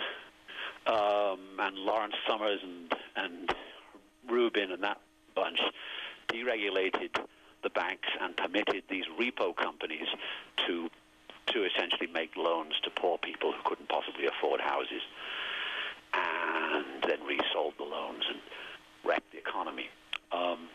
[0.88, 3.56] um, and Lawrence Summers and, and
[4.30, 5.00] Rubin and that
[5.36, 5.60] bunch
[6.28, 7.18] deregulated
[7.64, 10.08] the banks and permitted these repo companies
[10.68, 10.90] to
[11.48, 15.02] to essentially make loans to poor people who couldn't possibly afford houses,
[16.14, 18.40] and then resold the loans and
[19.04, 19.90] wrecked the economy.
[20.32, 20.70] Um,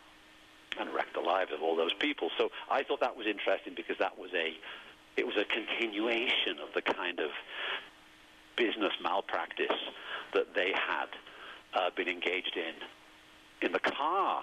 [0.81, 2.31] and wrecked the lives of all those people.
[2.39, 4.57] So I thought that was interesting because that was a
[5.17, 7.31] it was a continuation of the kind of
[8.57, 9.81] business malpractice
[10.33, 11.09] that they had
[11.75, 14.43] uh, been engaged in in the car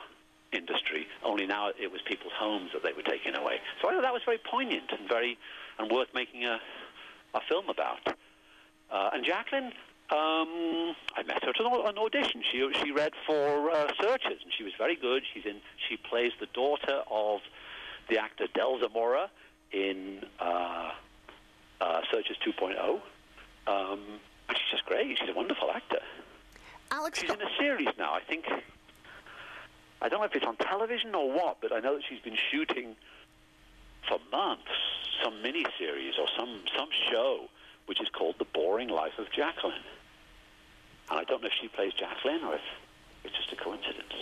[0.52, 1.08] industry.
[1.24, 3.60] Only now it was people's homes that they were taking away.
[3.82, 5.38] So I thought that was very poignant and very
[5.80, 6.60] and worth making a
[7.34, 8.00] a film about.
[8.90, 9.74] Uh, and Jacqueline,
[10.12, 12.44] um, I met her at an, an audition.
[12.52, 15.24] She she read for uh, Searchers, and she was very good.
[15.34, 15.58] She's in.
[15.90, 17.42] She plays the daughter of
[18.10, 19.32] the actor Del Zamora
[19.72, 20.92] in uh,
[21.82, 23.02] uh, Searchers 2.0.
[23.68, 24.00] Um,
[24.48, 25.18] and she's just great.
[25.18, 26.00] She's a wonderful actor.
[26.92, 28.14] Alex, She's in a series now.
[28.14, 28.46] I think.
[30.02, 32.38] I don't know if it's on television or what, but I know that she's been
[32.52, 32.96] shooting
[34.08, 34.70] for months
[35.24, 37.50] some mini series or some some show
[37.86, 39.84] which is called The Boring Life of Jacqueline.
[41.10, 42.62] And I don't know if she plays Jacqueline or if
[43.24, 44.14] it's just a coincidence.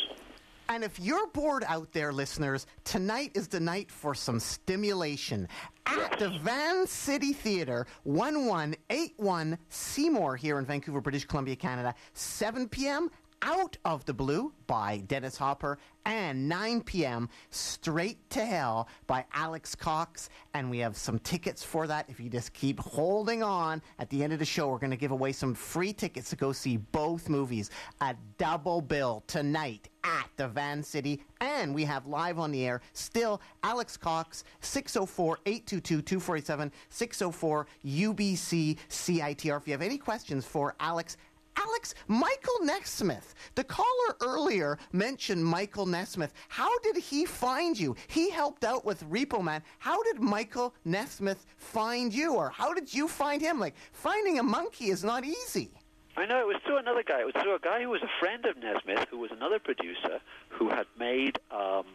[0.69, 5.47] And if you're bored out there, listeners, tonight is the night for some stimulation.
[5.85, 13.11] At the Vancity Theatre, 1181 Seymour here in Vancouver, British Columbia, Canada, 7 p.m.
[13.45, 17.27] Out of the Blue by Dennis Hopper, and 9 p.m.
[17.49, 20.29] Straight to Hell by Alex Cox.
[20.53, 22.05] And we have some tickets for that.
[22.09, 24.97] If you just keep holding on, at the end of the show, we're going to
[24.97, 27.69] give away some free tickets to go see both movies.
[27.99, 31.21] A double bill tonight at the Vancity.
[31.41, 38.77] And we have live on the air still Alex Cox, 604 822 2487, 604 UBC
[38.89, 39.57] CITR.
[39.57, 41.17] If you have any questions for Alex,
[41.57, 43.35] Alex, Michael Nesmith.
[43.55, 46.33] The caller earlier mentioned Michael Nesmith.
[46.47, 47.95] How did he find you?
[48.07, 49.61] He helped out with Repo Man.
[49.79, 52.35] How did Michael Nesmith find you?
[52.35, 53.59] Or how did you find him?
[53.59, 55.71] Like, finding a Monkee is not easy.
[56.15, 57.21] I know it was through another guy.
[57.21, 60.19] It was through a guy who was a friend of Nesmith, who was another producer,
[60.49, 61.85] who had made um,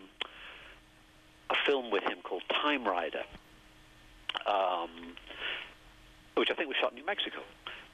[1.51, 3.23] a film with him called Time Rider,
[4.47, 4.91] um,
[6.37, 7.39] which I think was shot in New Mexico.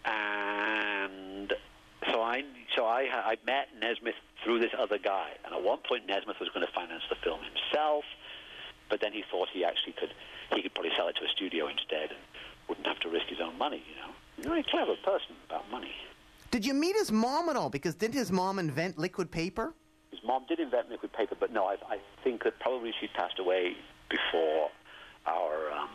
[0.05, 1.53] And
[2.13, 2.43] so I,
[2.77, 5.31] so I, I met Nesmith through this other guy.
[5.45, 8.05] And at one point, Nesmith was going to finance the film himself,
[8.91, 10.13] but then he thought he actually could,
[10.55, 12.21] he could probably sell it to a studio instead and
[12.69, 13.83] wouldn't have to risk his own money.
[13.89, 15.93] You know, he's a very clever person about money.
[16.51, 17.71] Did you meet his mom at all?
[17.71, 19.75] Because didn't his mom invent liquid paper?
[20.11, 23.39] His mom did invent liquid paper, but no, I, I think that probably she passed
[23.41, 23.77] away
[24.09, 24.71] before
[25.27, 25.89] our um,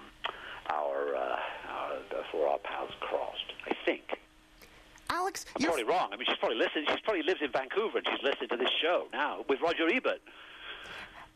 [0.69, 3.48] our, uh, our before our paths crossed.
[3.69, 4.19] I think.
[5.09, 6.09] Alex, I'm you're, probably wrong.
[6.11, 6.85] I mean, she's probably listening.
[6.87, 10.21] She probably lives in Vancouver and she's listening to this show now with Roger Ebert.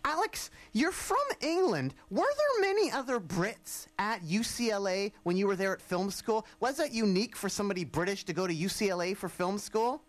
[0.06, 1.94] Alex, you're from England.
[2.10, 6.46] Were there many other Brits at UCLA when you were there at film school?
[6.60, 10.02] Was that unique for somebody British to go to UCLA for film school?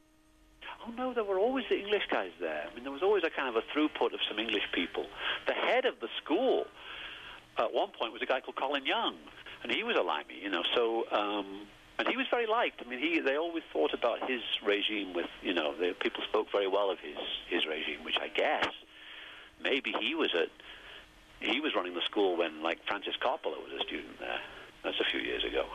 [0.86, 2.66] Oh no, there were always the English guys there.
[2.70, 5.06] I mean, there was always a kind of a throughput of some English people.
[5.46, 6.64] The head of the school
[7.56, 9.14] at one point was a guy called Colin Young,
[9.62, 10.62] and he was a limey, you know.
[10.74, 11.66] So, um,
[11.98, 12.82] and he was very liked.
[12.84, 16.50] I mean, he they always thought about his regime with, you know, the, people spoke
[16.50, 17.18] very well of his
[17.48, 18.68] his regime, which I guess
[19.62, 20.48] maybe he was at
[21.40, 24.40] he was running the school when like Francis Coppola was a student there.
[24.82, 25.66] That's a few years ago.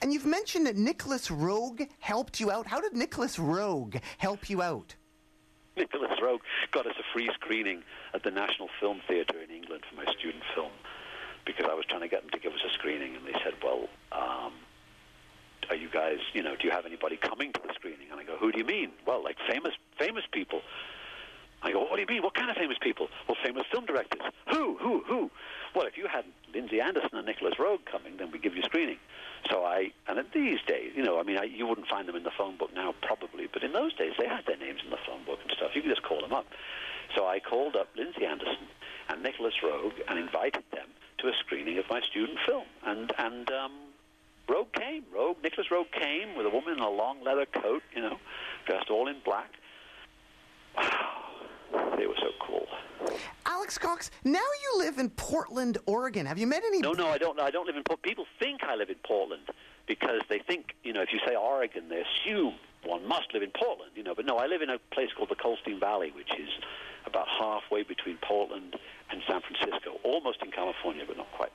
[0.00, 2.66] And you've mentioned that Nicolas Roeg helped you out.
[2.66, 4.94] How did Nicolas Roeg help you out?
[5.76, 6.40] Nicolas Roeg
[6.70, 7.82] got us a free screening
[8.14, 10.70] at the National Film Theatre in England for my student film
[11.44, 13.54] because I was trying to get them to give us a screening, and they said,
[13.62, 14.52] "Well, um,
[15.70, 18.24] are you guys, you know, do you have anybody coming to the screening?" And I
[18.24, 20.62] go, "Who do you mean?" Well, like famous famous people.
[21.64, 22.22] I go, what do you mean?
[22.22, 23.08] What kind of famous people?
[23.26, 24.20] Well, famous film directors.
[24.52, 24.76] Who?
[24.76, 25.02] Who?
[25.08, 25.30] Who?
[25.74, 28.98] Well, if you had Lindsay Anderson and Nicolas Roeg coming, then we give you screening.
[29.50, 32.16] So I, and in these days, you know, I mean, I, you wouldn't find them
[32.16, 34.90] in the phone book now, probably, but in those days, they had their names in
[34.90, 35.70] the phone book and stuff.
[35.74, 36.46] You could just call them up.
[37.16, 38.68] So I called up Lindsay Anderson
[39.08, 40.88] and Nicolas Roeg and invited them
[41.18, 42.66] to a screening of my student film.
[42.84, 43.72] And, and, um,
[44.48, 45.04] Roeg came.
[45.14, 48.18] Roeg, Nicolas Roeg came with a woman in a long leather coat, you know,
[48.66, 49.50] dressed all in black.
[50.76, 51.24] Wow,
[51.96, 52.66] they were so cool.
[53.46, 56.26] Alex Cox, now you live in Portland, Oregon.
[56.26, 56.80] Have you met any?
[56.80, 57.38] No, no, I don't.
[57.40, 57.82] I don't live in.
[57.84, 59.42] Port- People think I live in Portland
[59.86, 62.54] because they think, you know, if you say Oregon, they assume
[62.84, 64.14] one must live in Portland, you know.
[64.14, 66.48] But no, I live in a place called the Colstein Valley, which is
[67.06, 68.76] about halfway between Portland
[69.10, 71.52] and San Francisco, almost in California, but not quite.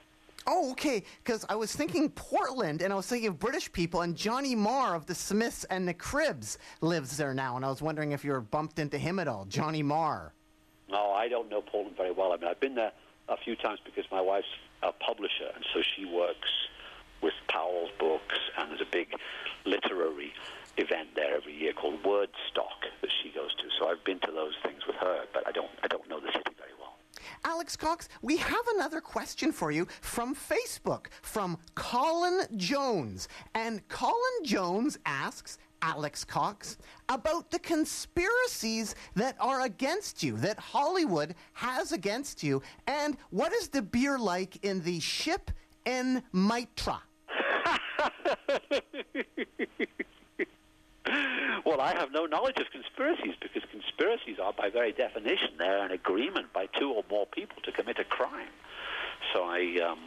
[0.51, 1.03] Oh, okay.
[1.23, 4.95] Because I was thinking Portland, and I was thinking of British people, and Johnny Marr
[4.95, 8.31] of the Smiths and the Cribs lives there now, and I was wondering if you
[8.31, 10.33] were bumped into him at all, Johnny Marr.
[10.89, 12.33] No, I don't know Portland very well.
[12.33, 12.91] I mean, I've been there
[13.27, 14.47] a few times because my wife's
[14.81, 16.49] a publisher, and so she works
[17.21, 19.13] with Powell's books, and there's a big
[19.65, 20.33] literary
[20.77, 23.65] event there every year called Wordstock that she goes to.
[23.77, 26.31] So I've been to those things with her, but I don't, I don't know the
[26.31, 26.88] city very well.
[27.43, 33.27] Alex Cox, we have another question for you from Facebook from Colin Jones.
[33.55, 36.77] And Colin Jones asks Alex Cox
[37.07, 43.69] about the conspiracies that are against you, that Hollywood has against you, and what is
[43.69, 45.51] the beer like in the ship
[45.85, 46.97] in Mitre?
[51.65, 55.91] Well, I have no knowledge of conspiracies because conspiracies are, by very definition, they're an
[55.91, 58.47] agreement by two or more people to commit a crime.
[59.33, 59.99] So I, um,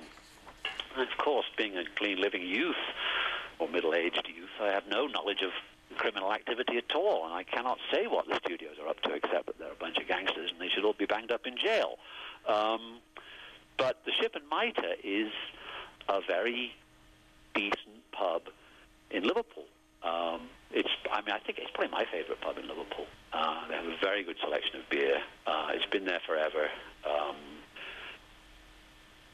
[0.96, 2.82] of course, being a clean living youth
[3.58, 5.52] or middle-aged youth, I have no knowledge of
[5.98, 9.46] criminal activity at all, and I cannot say what the studios are up to, except
[9.46, 11.98] that they're a bunch of gangsters and they should all be banged up in jail.
[12.48, 13.00] Um,
[13.76, 15.32] But the Ship and Mitre is
[16.08, 16.72] a very
[17.54, 18.42] decent pub
[19.10, 19.66] in Liverpool.
[20.02, 23.06] Um, it's, I mean, I think it's probably my favourite pub in Liverpool.
[23.32, 25.16] Uh, they have a very good selection of beer.
[25.46, 26.68] Uh, it's been there forever.
[27.08, 27.36] Um,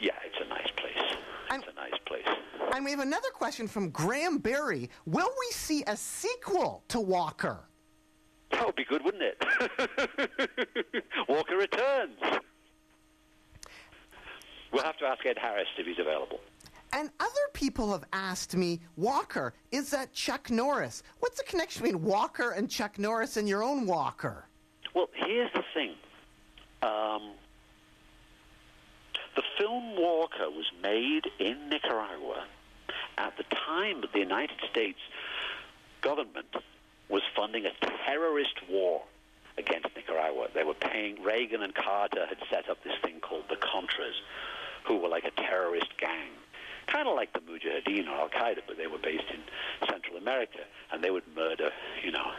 [0.01, 1.17] yeah, it's a nice place.
[1.51, 2.27] And- It's a nice place.
[2.75, 4.91] And we have another question from Graham Berry.
[5.07, 7.61] Will we see a sequel to Walker?
[8.53, 11.05] That would be good, wouldn't it?
[11.29, 12.17] Walker returns.
[14.73, 16.41] We'll have to ask Ed Harris if he's available.
[16.93, 21.03] And other people have asked me, Walker, is that Chuck Norris?
[21.21, 24.47] What's the connection between Walker and Chuck Norris and your own Walker?
[24.95, 25.93] Well, here's the thing.
[26.83, 27.33] Um,
[29.37, 32.45] the film Walker was made in Nicaragua
[33.19, 34.99] at the time that the United States
[36.01, 36.55] government
[37.09, 37.73] was funding a
[38.07, 39.03] terrorist war
[39.57, 40.49] against Nicaragua.
[40.55, 44.15] They were paying, Reagan and Carter had set up this thing called the Contras,
[44.85, 46.31] who were like a terrorist gang.
[46.91, 49.41] Kind of like the Mujahideen or Al Qaeda, but they were based in
[49.89, 50.61] Central America,
[50.91, 51.71] and they would murder,
[52.03, 52.33] you know,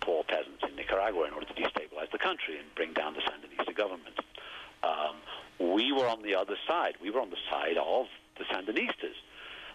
[0.00, 3.74] poor peasants in Nicaragua in order to destabilize the country and bring down the Sandinista
[3.74, 4.18] government.
[4.82, 5.16] Um,
[5.74, 6.94] we were on the other side.
[7.02, 8.06] We were on the side of
[8.38, 9.16] the Sandinistas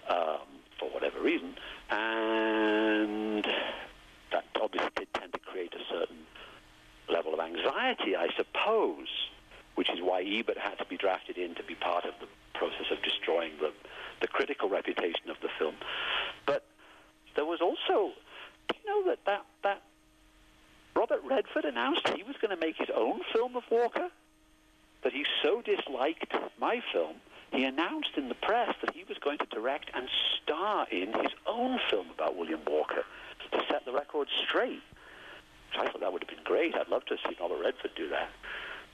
[0.10, 0.47] um,
[0.80, 1.55] for whatever reason,
[1.89, 3.45] and
[4.31, 6.26] that obviously did tend to create a certain
[7.10, 9.07] level of anxiety, I suppose,
[9.76, 12.91] which is why Ebert had to be drafted in to be part of the process
[12.91, 13.72] of destroying the,
[14.22, 15.76] the critical reputation of the film.
[16.45, 16.66] But
[17.36, 18.14] there was also,
[18.74, 19.82] you know that that, that
[20.95, 24.10] Robert Redford announced he was going to make his own film of Walker?
[25.04, 27.16] That he so disliked my film,
[27.52, 30.08] he announced in the press that he was going to direct and
[30.41, 33.04] star in his own film about William Walker
[33.52, 34.82] to set the record straight.
[35.78, 36.76] I thought that would have been great.
[36.76, 38.30] I'd love to see Robert Redford do that,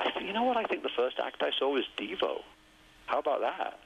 [0.00, 0.56] I you know what?
[0.56, 2.42] I think the first act I saw was Devo.
[3.06, 3.78] How about that?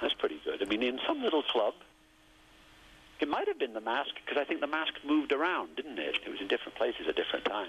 [0.00, 0.62] That's pretty good.
[0.62, 1.74] I mean, in some little club.
[3.20, 6.16] It might have been the Masque because I think the Masque moved around, didn't it?
[6.24, 7.68] It was in different places at different times.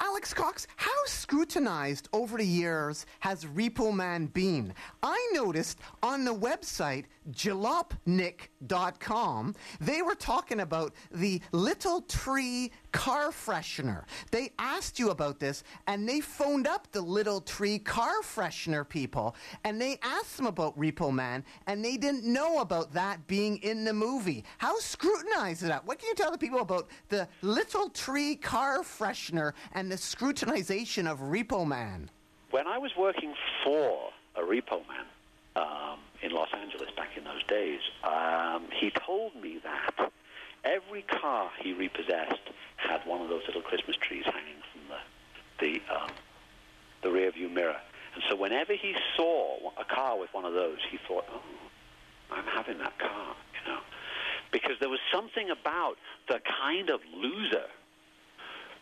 [0.00, 4.74] Alex Cox, how scrutinized over the years has Repo Man been?
[5.02, 14.04] I noticed on the website jalopnik.com, they were talking about the Little Tree car freshener.
[14.30, 19.34] They asked you about this and they phoned up the Little Tree car freshener people
[19.64, 23.84] and they asked them about Repo Man and they didn't know about that being in
[23.84, 24.44] the movie.
[24.58, 25.86] How scrutinized is that?
[25.86, 31.10] What can you tell the people about the Little Tree car freshener and the scrutinization
[31.10, 32.10] of Repo Man?
[32.50, 33.34] When I was working
[33.64, 35.06] for a repo man
[35.56, 40.12] um, in Los Angeles back in those days, um, he told me that
[40.64, 42.40] every car he repossessed
[42.76, 44.98] had one of those little Christmas trees hanging from the
[45.58, 46.10] the um,
[47.02, 47.80] the rear view mirror.
[48.14, 51.42] And so whenever he saw a car with one of those, he thought, "Oh,
[52.30, 53.80] I'm having that car," you know,
[54.52, 55.96] because there was something about
[56.28, 57.66] the kind of loser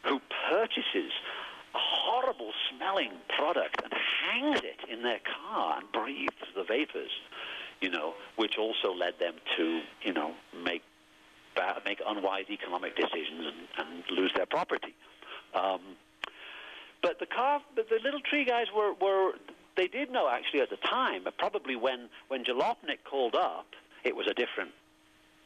[0.05, 0.21] who
[0.51, 1.13] purchases
[1.75, 7.11] a horrible smelling product and hangs it in their car and breathes the vapors,
[7.81, 10.33] you know, which also led them to, you know,
[10.65, 10.83] make
[11.55, 14.95] ba- make unwise economic decisions and, and lose their property.
[15.55, 15.81] Um,
[17.03, 19.33] but the car, but the little tree guys were, were
[19.77, 23.67] they did know actually at the time, probably when when Jalopnik called up,
[24.05, 24.71] it was a different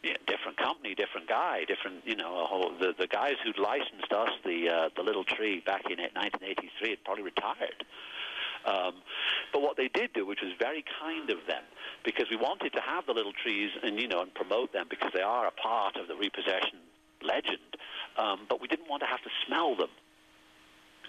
[0.03, 4.31] yeah, different company, different guy, different you know whole the the guys who'd licensed us
[4.45, 7.85] the uh, the little tree back in 1983 had probably retired.
[8.65, 8.95] Um,
[9.53, 11.63] but what they did do, which was very kind of them,
[12.05, 15.13] because we wanted to have the little trees and you know and promote them because
[15.15, 16.79] they are a part of the repossession
[17.23, 17.77] legend.
[18.17, 19.91] Um, but we didn't want to have to smell them.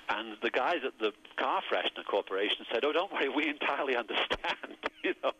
[0.09, 4.77] And the guys at the Car Freshener Corporation said, "Oh, don't worry, we entirely understand.
[5.03, 5.33] you know,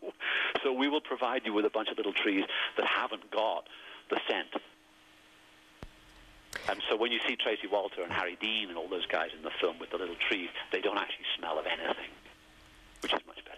[0.62, 2.44] so we will provide you with a bunch of little trees
[2.76, 3.66] that haven't got
[4.10, 4.62] the scent."
[6.68, 9.42] And so when you see Tracy Walter and Harry Dean and all those guys in
[9.42, 12.10] the film with the little trees, they don't actually smell of anything,
[13.02, 13.49] which is much better.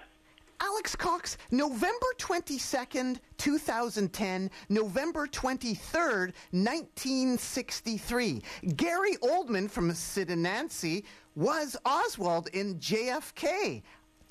[0.63, 8.43] Alex Cox, November 22nd, 2010, November 23rd, 1963.
[8.77, 13.83] Gary Oldman from Sid and Nancy was Oswald in JFK.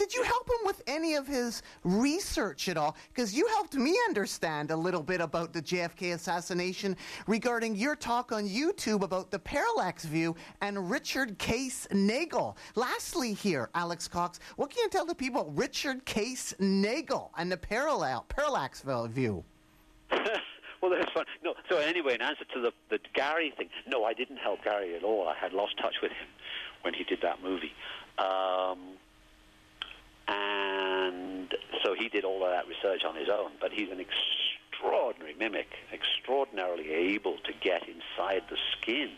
[0.02, 2.98] Did you help him with any of his research at all?
[3.10, 6.98] Because you helped me understand a little bit about the JFK assassination
[7.28, 12.58] regarding your talk on YouTube about the parallax view and Richard Case Nagell.
[12.74, 17.58] Lastly, here, Alex Cox, what can you tell the people Richard Case Nagell and the
[17.58, 19.44] parallel parallax view?
[20.10, 21.26] well, that's fun.
[21.44, 24.96] No, so anyway, in answer to the, the Gary thing, no, I didn't help Gary
[24.96, 25.28] at all.
[25.28, 26.28] I had lost touch with him
[26.82, 27.74] when he did that movie.
[28.18, 28.98] Um,
[30.28, 31.54] and
[31.84, 33.52] so he did all of that research on his own.
[33.60, 39.12] But he's an extraordinary mimic, extraordinarily able to get inside the skin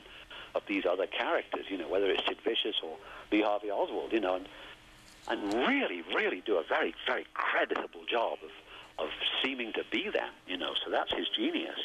[0.55, 1.65] of these other characters.
[1.69, 2.97] You know, whether it's Sid Vicious or
[3.31, 4.13] Lee Harvey Oswald.
[4.13, 4.47] You know, and
[5.27, 8.51] and really, really do a very, very creditable job of
[8.99, 9.09] of
[9.43, 10.29] seeming to be them.
[10.47, 11.79] You know, so that's his genius.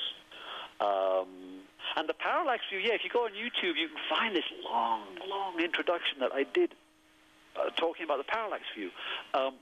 [0.80, 1.62] Um,
[1.96, 5.02] and the parallax view, yeah, if you go on YouTube, you can find this long,
[5.28, 6.74] long introduction that I did
[7.58, 8.90] uh, talking about the parallax view.
[9.34, 9.54] Um,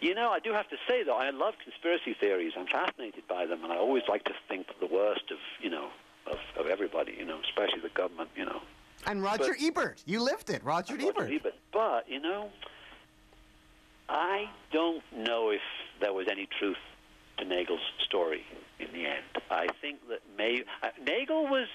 [0.00, 2.52] you know, I do have to say, though, I love conspiracy theories.
[2.56, 5.88] I'm fascinated by them, and I always like to think the worst of, you know,
[6.26, 8.60] of, of everybody, you know, especially the government, you know.
[9.06, 10.02] And Roger But- Ebert.
[10.06, 11.30] You lived it, Roger Roger Ebert.
[11.32, 11.54] Ebert.
[11.72, 12.50] But, you know,
[14.08, 15.60] I don't know if
[16.00, 16.76] there was any truth
[17.38, 18.44] to Nagell's story
[18.78, 19.24] in the end.
[19.50, 21.66] I think that May, uh, Nagell was.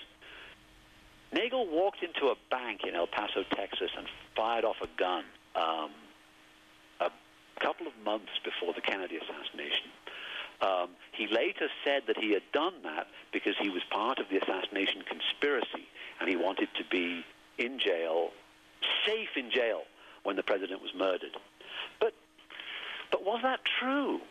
[1.34, 5.24] Nagell walked into a bank in El Paso, Texas, and fired off a gun
[5.56, 5.92] um,
[7.00, 7.12] a
[7.60, 9.90] couple of months before the Kennedy assassination.
[10.62, 14.38] Um, he later said that he had done that because he was part of the
[14.38, 15.88] assassination conspiracy
[16.20, 17.26] and he wanted to be
[17.58, 18.30] in jail,
[19.06, 19.82] safe in jail,
[20.24, 21.36] when the president was murdered.
[22.00, 22.14] But,
[23.12, 24.22] but was that true?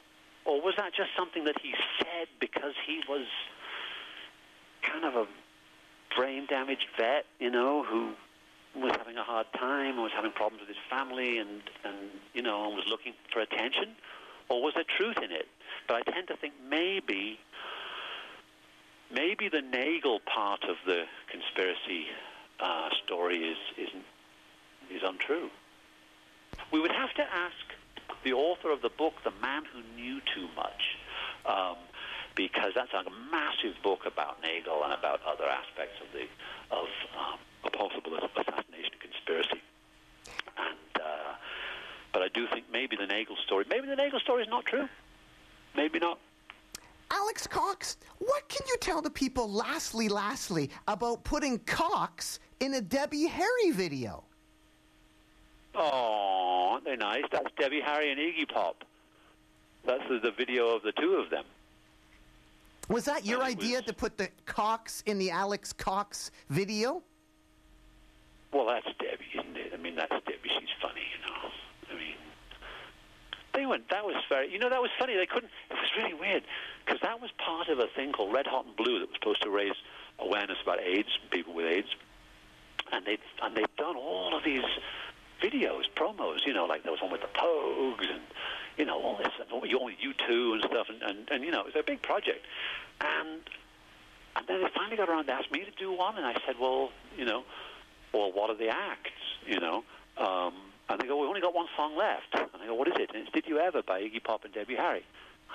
[0.45, 3.27] Or was that just something that he said because he was
[4.83, 5.27] kind of a
[6.17, 8.13] brain damaged vet, you know, who
[8.77, 11.97] was having a hard time, was having problems with his family, and, and
[12.33, 13.97] you know, and was looking for attention?
[14.49, 15.49] Or was there truth in it?
[15.87, 17.39] But I tend to think maybe,
[19.13, 22.07] maybe the Nagell part of the conspiracy
[22.61, 24.05] uh, story is isn't
[24.91, 25.51] is untrue.
[26.73, 27.55] We would have to ask
[28.23, 30.97] the author of the book, The Man Who Knew Too Much,
[31.47, 31.77] um,
[32.35, 36.27] because that's a massive book about Nagell and about other aspects of the
[36.75, 36.87] of
[37.19, 39.63] um, a possible assassination conspiracy.
[40.57, 41.35] And uh,
[42.13, 44.89] but I do think maybe the Nagell story, maybe the Nagell story is not true.
[45.77, 46.19] Maybe not.
[47.11, 52.81] Alex Cox, what can you tell the people, lastly, lastly, about putting Cox in a
[52.81, 54.25] Debbie Harry video?
[55.75, 57.25] Oh, aren't they nice?
[57.31, 58.85] That's Debbie Harry and Iggy Pop.
[59.85, 61.45] That's the, the video of the two of them.
[62.89, 67.03] Was that your idea was- to put the Cox in the Alex Cox video?
[68.53, 69.73] Well, that's Debbie, isn't it?
[69.75, 70.49] I mean, that's Debbie.
[70.49, 71.51] She's funny, you know.
[71.91, 72.15] I mean,
[73.53, 73.89] they went.
[73.91, 74.53] That was very.
[74.53, 75.17] You know, that was funny.
[75.17, 75.51] They couldn't.
[75.71, 76.45] It was really weird
[76.85, 79.43] because that was part of a thing called Red Hot and Blue that was supposed
[79.43, 79.75] to raise
[80.21, 81.89] awareness about AIDS, people with AIDS,
[82.93, 84.65] and they and they'd done all of these
[85.43, 86.47] videos, promos.
[86.47, 88.23] You know, like there was one with the Pogues and
[88.77, 91.61] you know all this, all you you two and stuff, and, and and you know
[91.61, 92.45] it was a big project,
[93.01, 93.41] and
[94.37, 96.57] and then they finally got around to ask me to do one, and I said,
[96.61, 97.45] well, you know,
[98.13, 99.11] well, what are the acts,
[99.47, 99.85] you know?
[100.17, 100.55] Um,
[100.89, 102.35] and they go, we've only got one song left.
[102.35, 103.11] And I go, what is it?
[103.15, 105.05] And it's Did You Ever by Iggy Pop and Debbie Harry.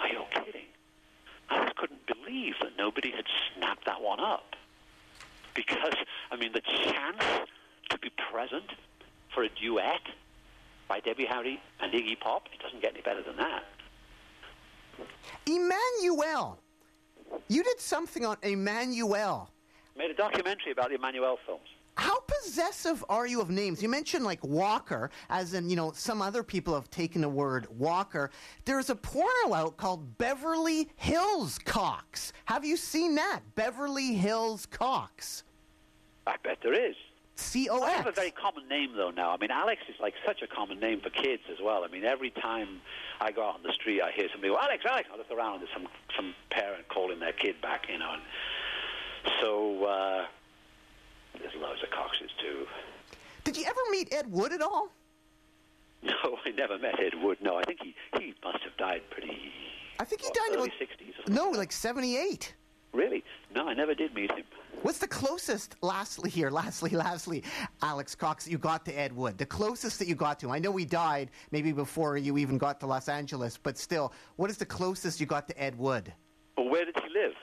[0.02, 0.66] Are you kidding?
[1.50, 4.56] I just couldn't believe that nobody had snapped that one up.
[5.56, 5.96] Because,
[6.32, 7.24] I mean, the chance
[7.90, 8.72] to be present
[9.34, 10.02] for a duet
[10.90, 12.48] by Debbie Harry and Iggy Pop.
[12.52, 13.64] It doesn't get any better than that.
[15.46, 16.58] Emmanuelle.
[17.48, 19.48] You did something on Emmanuelle.
[19.96, 21.68] Made a documentary about the Emmanuelle films.
[21.96, 23.84] How possessive are you of names?
[23.84, 27.68] You mentioned like Walker, as in, you know, some other people have taken the word
[27.78, 28.32] Walker.
[28.64, 32.32] There's a porno out called Beverly Hills Cox.
[32.46, 33.42] Have you seen that?
[33.56, 35.44] Beverly Hills Cox.
[36.26, 36.96] I bet there is.
[37.40, 38.20] C O I have a X.
[38.20, 39.32] very common name though now.
[39.32, 41.84] I mean, Alex is like such a common name for kids as well.
[41.84, 42.82] I mean, every time
[43.22, 45.56] I go out on the street, I hear somebody go, "Alex, Alex." I look around
[45.56, 48.14] and there's some some parent calling their kid back, you know.
[48.14, 48.22] And
[49.42, 50.26] so uh,
[51.40, 52.68] there's loads of Coxes too.
[53.46, 54.90] Did you ever meet Ed Wood at all?
[56.02, 57.40] No, I never met Ed Wood.
[57.42, 59.52] No, I think he he must have died pretty.
[60.00, 61.14] I think he what, died in early sixties.
[61.28, 62.54] No, like 78.
[62.94, 63.22] really.
[63.54, 64.46] No, I never did meet him.
[64.82, 67.44] What's the closest, lastly here, lastly, lastly,
[67.82, 69.38] Alex Cox, you got to Ed Wood?
[69.38, 70.52] The closest that you got to him.
[70.52, 74.50] I know he died maybe before you even got to Los Angeles, but still, what
[74.50, 76.14] is the closest you got to Ed Wood?
[76.58, 77.34] Well, where did he live?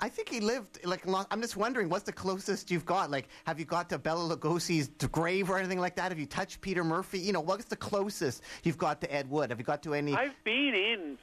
[0.00, 1.02] I think he lived like.
[1.30, 3.10] I'm just wondering, what's the closest you've got?
[3.10, 6.10] Like, have you got to Bela Lugosi's grave or anything like that?
[6.10, 7.20] Have you touched Peter Murphy?
[7.20, 9.50] You know, what's the closest you've got to Ed Wood?
[9.50, 10.12] Have you got to any?
[10.14, 11.18] I've been in,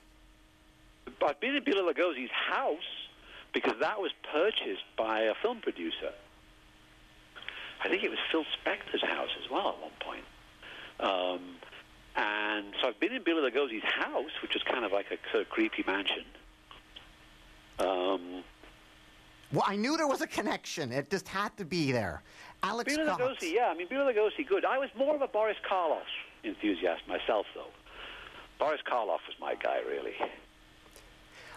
[1.21, 3.00] I've been in Bela Lugosi's house
[3.53, 6.11] because that was purchased by a film producer.
[7.83, 10.25] I think it was Phil Spector's house as well at one point.
[10.99, 11.55] Um,
[12.15, 15.43] and so I've been in Bela Lugosi's house, which is kind of like a sort
[15.43, 16.25] of creepy mansion.
[17.79, 18.43] Um,
[19.51, 20.91] well, I knew there was a connection.
[20.91, 22.21] It just had to be there.
[22.63, 23.17] Alex Bela.
[23.17, 24.63] Lugosi, yeah, I mean Bela Lugosi, good.
[24.63, 26.01] I was more of a Boris Karloff
[26.43, 27.71] enthusiast myself, though.
[28.59, 30.13] Boris Karloff was my guy, really.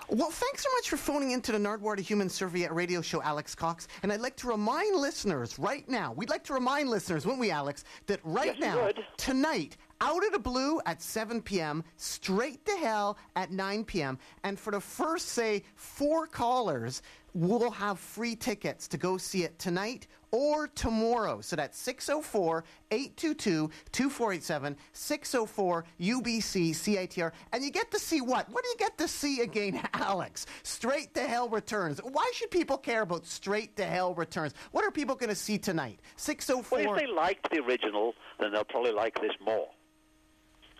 [0.08, 3.54] Well, thanks so much for phoning into the Nardwuar to Human Serviette radio show, Alex
[3.54, 3.88] Cox.
[4.02, 7.50] And I'd like to remind listeners right now, we'd like to remind listeners, wouldn't we,
[7.50, 12.72] Alex, that right Yes, now, tonight, out of the blue at 7 p.m., straight to
[12.76, 17.00] hell at 9 p.m., and for the first, say, four callers,
[17.32, 21.40] we'll have free tickets to go see it tonight or tomorrow.
[21.40, 27.30] So that's 604 822 2487, 604 UBC CITR.
[27.52, 28.50] And you get to see what?
[28.50, 30.46] What do you get to see again, Alex?
[30.64, 32.00] Straight to Hell Returns.
[32.00, 34.54] Why should people care about Straight to Hell Returns?
[34.72, 36.00] What are people going to see tonight?
[36.16, 36.78] 604.
[36.78, 39.68] Well, if they liked the original, then they'll probably like this more.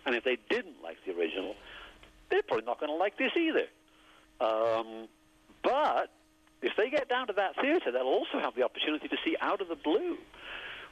[0.05, 1.55] And if they didn't like the original,
[2.29, 3.67] they're probably not going to like this either.
[4.41, 5.07] Um,
[5.63, 6.11] but
[6.65, 9.61] if they get down to that theater, they'll also have the opportunity to see Out
[9.61, 10.17] of the Blue,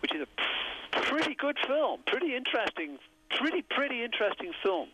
[0.01, 2.99] which is a pretty good film, pretty interesting,
[3.31, 4.89] pretty pretty interesting film.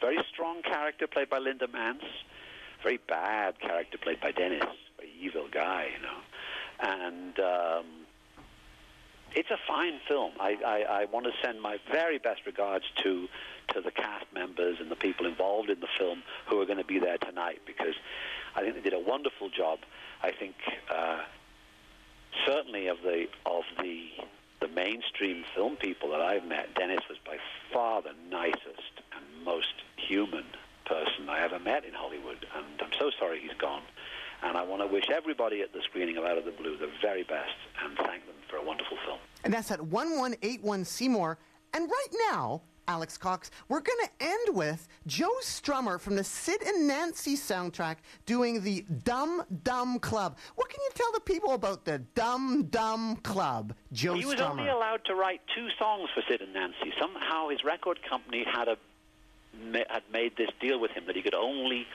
[0.00, 2.02] Very strong character played by Linda Manz.
[2.82, 4.64] Very bad character played by Dennis.
[4.98, 6.18] Very evil guy, you know.
[6.80, 7.86] And um,
[9.36, 10.32] it's a fine film.
[10.40, 13.28] I, I, I want to send my very best regards to
[13.68, 16.84] to the cast members and the people involved in the film who are going to
[16.84, 17.94] be there tonight because
[18.54, 19.78] I think they did a wonderful job.
[20.24, 20.54] I think
[20.90, 21.20] uh,
[22.46, 24.08] certainly of the of the
[24.60, 27.36] the mainstream film people that I've met, Dennis was by
[27.70, 30.44] far the nicest and most human
[30.86, 33.82] person I ever met in Hollywood, and I'm so sorry he's gone.
[34.42, 36.90] And I want to wish everybody at the screening of Out of the Blue the
[37.02, 39.18] very best and thank them for a wonderful film.
[39.44, 41.38] And that's at 1181 Seymour.
[41.74, 46.62] And right now, Alex Cox, we're going to end with Joe Strummer from the Sid
[46.62, 47.96] and Nancy soundtrack
[48.26, 50.36] doing the Dum Dum Club.
[50.54, 54.18] What can you tell the people about the Dum Dum Club, Joe Strummer?
[54.18, 56.92] he was only allowed to write two songs for Sid and Nancy.
[57.00, 58.76] Somehow his record company had a
[59.88, 61.86] had made this deal with him that he could only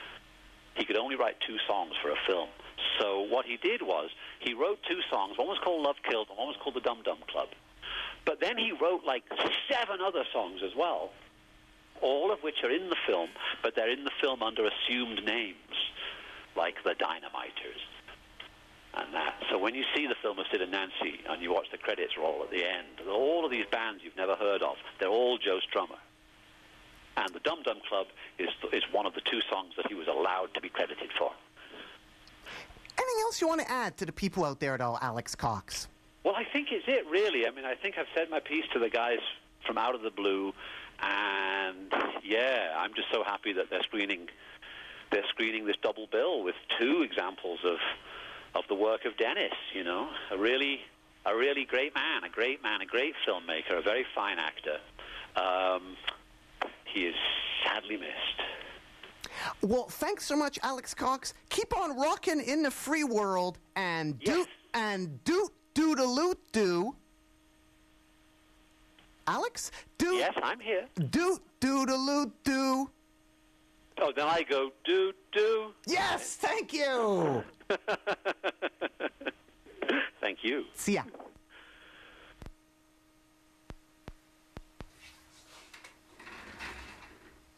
[0.76, 2.48] he could only write two songs for a film.
[3.00, 4.10] So what he did was
[4.40, 5.38] he wrote two songs.
[5.38, 7.50] One was called Love Killed, and one was called The Dum Dum Club.
[8.30, 9.24] But then he wrote like
[9.68, 11.10] seven other songs as well,
[12.00, 13.30] all of which are in the film,
[13.64, 15.74] but they're in the film under assumed names,
[16.56, 17.82] like the Dynamiters
[18.94, 19.34] and that.
[19.50, 22.14] So when you see the film of Sid and Nancy and you watch the credits
[22.20, 25.60] roll at the end, all of these bands you've never heard of, they're all Joe
[25.68, 25.98] Strummer.
[27.18, 28.06] And the Dum Dum Club
[28.38, 31.32] is, is one of the two songs that he was allowed to be credited for.
[32.96, 35.88] Anything else you want to add to the people out there at all, Alex Cox?
[36.30, 37.48] Well, I think it's it, really.
[37.48, 39.18] I mean, I think I've said my piece to the guys
[39.66, 40.54] from Out of the Blue,
[41.02, 41.92] and
[42.24, 44.28] yeah, I'm just so happy that they're screening
[45.12, 47.78] they're screening this double bill with two examples of
[48.54, 49.54] of the work of Dennis.
[49.74, 50.82] You know, a really
[51.26, 54.78] a really great man, a great man, a great filmmaker, a very fine actor.
[55.36, 55.98] Um,
[56.86, 57.16] he is
[57.66, 58.14] sadly missed.
[59.64, 61.34] Well, thanks so much, Alex Cox.
[61.50, 64.48] Keep on rocking in the free world and do Yes.
[64.76, 66.94] and doot doodaloot do.
[69.28, 70.86] Alex, do Yes, I'm here.
[71.10, 72.90] do doodaloo do.
[74.02, 75.74] Oh, then I go do do.
[75.88, 77.44] Yes, thank you.
[80.22, 80.66] Thank you.
[80.76, 81.04] See ya.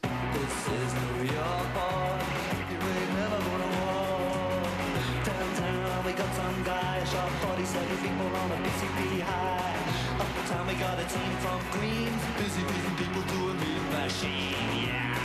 [0.04, 0.68] This
[7.62, 9.76] 47 people on a PCP high.
[10.20, 12.24] Uptown, we got a team from Queens.
[12.38, 15.22] Busy, busy people doing mean machine, yeah.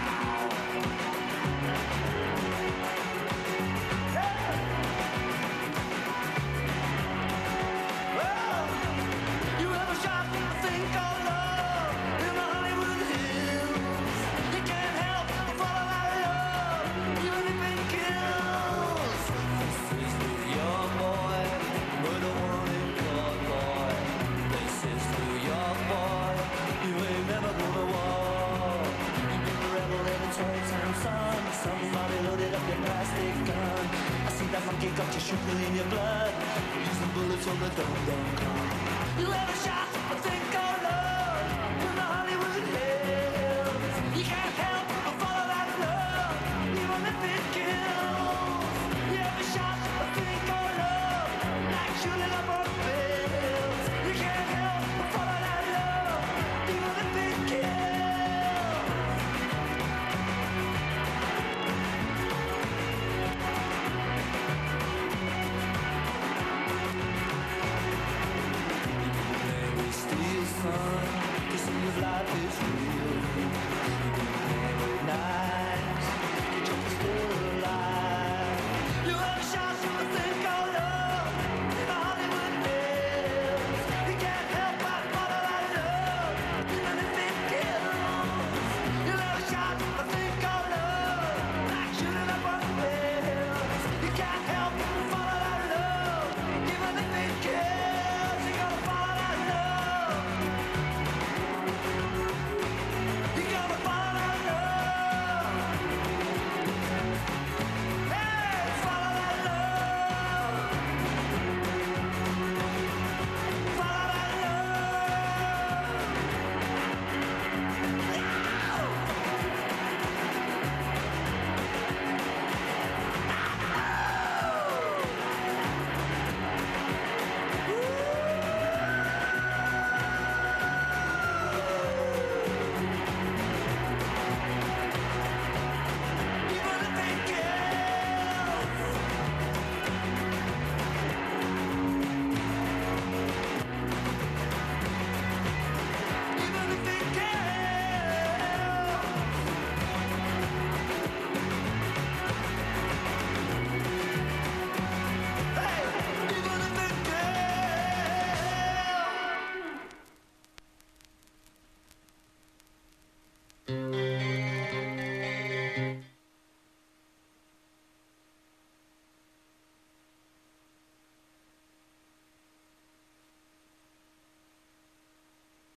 [35.33, 36.33] Monkey got you shooting in your blood.
[36.89, 39.21] Using bullets on the dum dum gun.
[39.21, 39.86] You ever shot